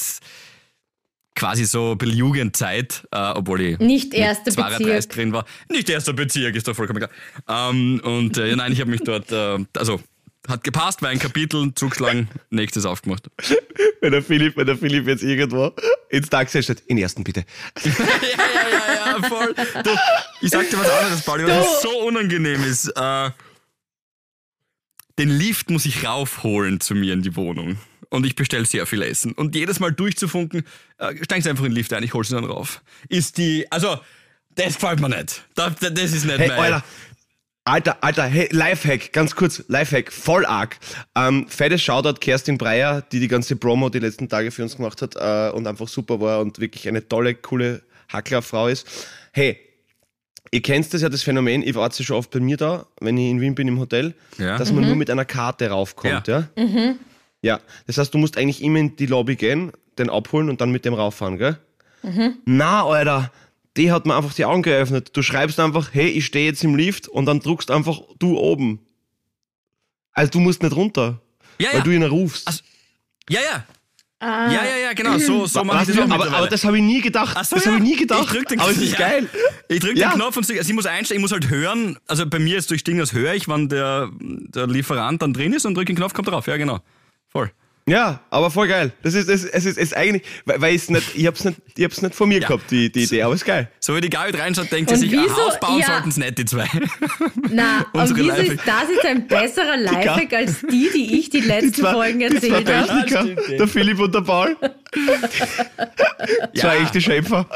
[1.36, 5.14] quasi so ein bisschen Jugendzeit, äh, obwohl ich Nicht erste mit 32 Bezirk.
[5.14, 5.46] drin war.
[5.70, 7.12] Nicht erster Bezirk, ist doch vollkommen klar.
[7.48, 10.02] Ähm, und äh, ja, nein, ich habe mich dort, äh, also
[10.50, 13.30] hat gepasst, war ein Kapitel, zugeschlagen, nächstes aufgemacht.
[14.02, 15.74] Wenn der Philipp, wenn der Philipp jetzt irgendwo
[16.10, 17.46] ins Taxi steht, in ersten bitte.
[17.84, 19.54] ja, ja, ja, ja, voll.
[19.84, 19.92] Du,
[20.42, 22.88] ich sag dir was anderes, Pauli, was so unangenehm ist.
[22.96, 23.32] Äh,
[25.20, 27.78] den Lift muss ich raufholen zu mir in die Wohnung.
[28.10, 29.34] Und ich bestelle sehr viel Essen.
[29.34, 30.64] Und jedes Mal durchzufunken,
[30.98, 32.82] äh, steigen Sie einfach in den Lift ein, ich hol sie dann rauf.
[33.08, 34.00] Ist die, also,
[34.56, 35.44] das gefällt mir nicht.
[35.54, 36.74] Das, das ist nicht Hey, mein.
[36.74, 36.84] Alter.
[37.70, 40.78] Alter, Alter, hey, Lifehack, ganz kurz, Lifehack, voll arg.
[41.16, 45.04] Ähm, fettes Shoutout Kerstin Breyer, die die ganze Promo die letzten Tage für uns gemacht
[45.04, 48.88] hat äh, und einfach super war und wirklich eine tolle, coole Hacklerfrau ist.
[49.34, 49.60] Hey,
[50.50, 53.20] ihr kennt das ja, das Phänomen, ich war ja schon oft bei mir da, wenn
[53.20, 54.58] ich in Wien bin im Hotel, Ja.
[54.58, 56.50] dass man nur mit einer Karte raufkommt, ja?
[57.44, 60.72] Ja, das heißt, du musst eigentlich immer in die Lobby gehen, den abholen und dann
[60.72, 61.60] mit dem rauffahren, gell?
[62.46, 63.32] Na, Alter,
[63.78, 65.12] die hat mir einfach die Augen geöffnet.
[65.14, 68.80] Du schreibst einfach, hey, ich stehe jetzt im Lift und dann druckst einfach du oben.
[70.12, 71.22] Also du musst nicht runter,
[71.60, 71.84] ja, weil ja.
[71.84, 72.48] du ihn rufst.
[72.48, 72.62] Also,
[73.30, 73.66] ja, ja.
[74.22, 75.18] Ah, Ja, ja, ja, genau.
[75.18, 77.36] So, so mache ich das auch aber, aber das habe ich nie gedacht.
[77.40, 77.72] Ach so, das ja.
[77.72, 78.24] habe ich nie gedacht.
[78.26, 78.98] Ich drück den aber es ist ja.
[79.08, 79.30] geil.
[79.70, 80.10] Ich drücke Ja.
[80.10, 81.98] den Knopf und sie- also ich muss einstellen, ich muss halt hören.
[82.08, 85.54] Also bei mir ist durch Ding, das höre ich, wann der, der Lieferant dann drin
[85.54, 86.48] ist und drücke den Knopf, kommt drauf.
[86.48, 86.80] Ja, genau.
[87.30, 87.50] Voll.
[87.90, 88.92] Ja, aber voll geil.
[89.04, 91.58] Das ist, es, es ist, es ist eigentlich, weil, weil ich's nicht, ich hab's nicht,
[91.76, 93.70] ich hab's nicht von mir gehabt, die, die Idee, aber ist geil.
[93.80, 95.88] So wie die Gabi reinschaut, denkt Und sie sich, ein wieso- Haus bauen ja.
[95.88, 96.68] sollten es nicht, die zwei.
[97.50, 98.48] Na, und wieso Lifehack.
[98.48, 102.40] ist das jetzt ein besserer Lifehack als die, die ich die letzten zwei- Folgen die
[102.40, 103.28] zwei erzählt habe?
[103.50, 103.58] Ja.
[103.58, 104.56] der Philipp und der Paul.
[106.56, 107.48] Zwei echte Schöpfer.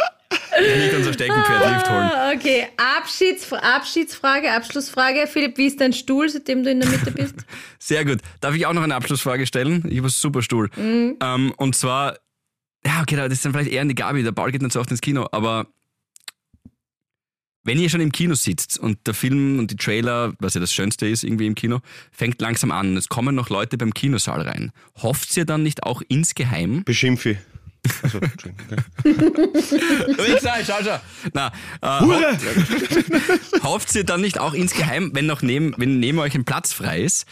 [0.59, 2.09] Nicht unser Steckenpferd Lift holen.
[2.13, 5.27] Ah, Okay, Abschieds Abschiedsfrage, Abschlussfrage.
[5.27, 7.35] Philipp, wie ist dein Stuhl, seitdem du in der Mitte bist?
[7.79, 8.19] Sehr gut.
[8.41, 9.77] Darf ich auch noch eine Abschlussfrage stellen?
[9.87, 10.69] Ich habe einen super Stuhl.
[10.77, 12.17] Ähm, und zwar,
[12.85, 14.23] ja, okay, das ist dann vielleicht eher an die Gabi.
[14.23, 15.67] Der Paul geht nicht so oft ins Kino, aber
[17.65, 20.73] wenn ihr schon im Kino sitzt und der Film und die Trailer, was ja das
[20.73, 21.79] Schönste ist irgendwie im Kino,
[22.11, 24.71] fängt langsam an und es kommen noch Leute beim Kinosaal rein.
[25.01, 27.37] Hofft ihr dann nicht auch insgeheim, Beschimpfe.
[28.01, 28.77] Also, Entschuldigung.
[30.35, 30.99] Ich sag, schau, schau.
[31.33, 32.37] Na, äh, Hure!
[33.63, 37.01] hofft ihr dann nicht auch insgeheim, wenn noch neben, wenn neben euch ein Platz frei
[37.01, 37.25] ist,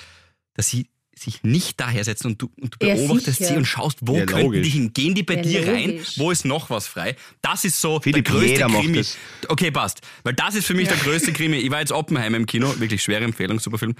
[0.56, 3.52] dass sie sich nicht daher setzen und du, und du Ja, beobachtest sicher.
[3.52, 4.64] sie und schaust, wo Ja, könnten logisch.
[4.64, 4.91] die hin?
[4.93, 5.89] Gehen die bei Ja, dir rein?
[5.91, 6.18] logisch.
[6.18, 7.16] Wo ist noch was frei?
[7.41, 9.04] Das ist so Philipp, der größte Krimi.
[9.47, 10.02] Okay, passt.
[10.24, 11.58] Weil das ist für mich der größte Krimi.
[11.58, 13.95] Ich war jetzt Oppenheimer im Kino, wirklich schwere Empfehlung, super Film.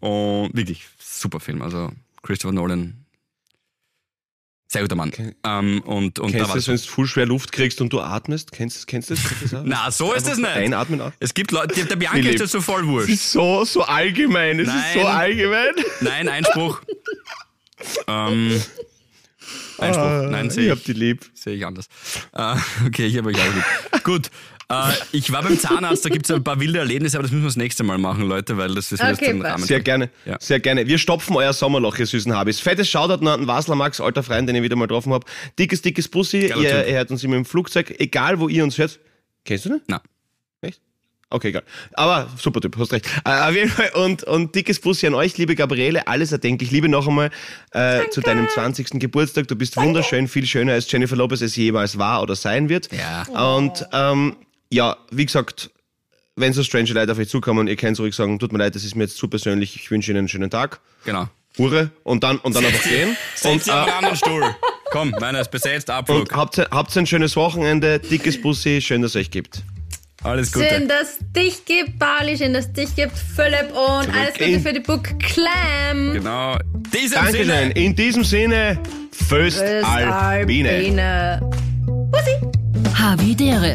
[0.00, 1.62] Und wirklich super Film.
[1.62, 3.04] Also Christopher Nolan.
[4.70, 5.10] Sehr guter Mann.
[5.44, 7.90] Ähm, und und da Kennst war du das, wenn du voll schwer Luft kriegst und
[7.90, 8.52] du atmest?
[8.52, 9.24] Kennst, kennst du das?
[9.26, 9.62] Kennst das?
[9.64, 10.46] Na, so ist das nicht.
[10.46, 11.12] Einatmen auch.
[11.20, 13.08] Es gibt Leute, der Bianca ist das so voll Es wurscht.
[13.08, 14.60] ist so, so allgemein.
[14.60, 15.06] Es ist so Nein.
[15.16, 15.70] allgemein.
[16.02, 16.82] Nein, Einspruch.
[18.08, 18.62] ähm,
[19.78, 20.30] Einspruch.
[20.30, 21.30] Nein, ich sehe hab ich, die lieb.
[21.32, 21.86] sehe ich anders.
[22.34, 22.56] Äh,
[22.86, 24.04] okay, ich habe euch auch lieb.
[24.04, 24.30] Gut.
[24.70, 27.44] Äh, ich war beim Zahnarzt, da gibt es ein paar wilde Erlebnisse, aber das müssen
[27.44, 29.40] wir das nächste Mal machen, Leute, weil das ist Okay, jetzt den.
[29.42, 29.64] Rahmen.
[29.64, 30.36] Sehr gerne, Ja.
[30.40, 30.86] sehr gerne.
[30.86, 32.60] Wir stopfen euer Sommerloch, ihr süßen Habis.
[32.60, 35.26] Fettes Shoutout noch an Wasler Max, alter Freund, den ich wieder mal getroffen habe.
[35.58, 36.48] Dickes, dickes Bussi.
[36.48, 39.00] Ihr, ihr hört uns immer im Flugzeug, egal wo ihr uns hört.
[39.46, 39.80] Kennst du den?
[39.88, 40.02] Na,
[40.60, 40.82] Echt?
[41.30, 41.62] Okay, egal.
[41.94, 43.06] Aber super Typ, hast recht.
[43.24, 46.70] Äh, auf jeden Fall und, und dickes Bussi an euch, liebe Gabriele, alles erdenklich.
[46.70, 47.30] Liebe noch einmal
[47.72, 49.00] äh, zu deinem 20.
[49.00, 49.48] Geburtstag.
[49.48, 52.90] Du bist wunderschön, viel schöner als Jennifer Lopez es jemals war oder sein wird.
[52.92, 53.22] Ja.
[53.56, 54.36] Und ähm,
[54.70, 55.70] ja, wie gesagt,
[56.36, 58.84] wenn so strange Leute auf euch zukommen, ihr könnt ruhig sagen, tut mir leid, das
[58.84, 60.80] ist mir jetzt zu persönlich, ich wünsche Ihnen einen schönen Tag.
[61.04, 61.28] genau.
[61.56, 63.08] Hure und dann und dann einfach gehen.
[63.42, 64.44] Und, Setz dich auf äh, einen anderen Stuhl.
[64.92, 66.20] Komm, meiner ist besetzt, Abflug.
[66.20, 69.62] und habt, habt ein schönes Wochenende, dickes Bussi, schön, dass es euch gibt.
[70.22, 70.68] Alles Gute.
[70.68, 74.80] Schön, dass dich gibt, Bali, schön, dass dich gibt, Philipp und alles Gute für die
[74.80, 76.12] Book Clam.
[76.12, 76.58] Genau.
[76.94, 77.46] Diesem Dankeschön.
[77.46, 77.70] Sinne.
[77.72, 78.78] In diesem Sinne,
[79.10, 80.70] Föst Albine.
[80.70, 81.50] Albine.
[82.94, 83.74] Havidere.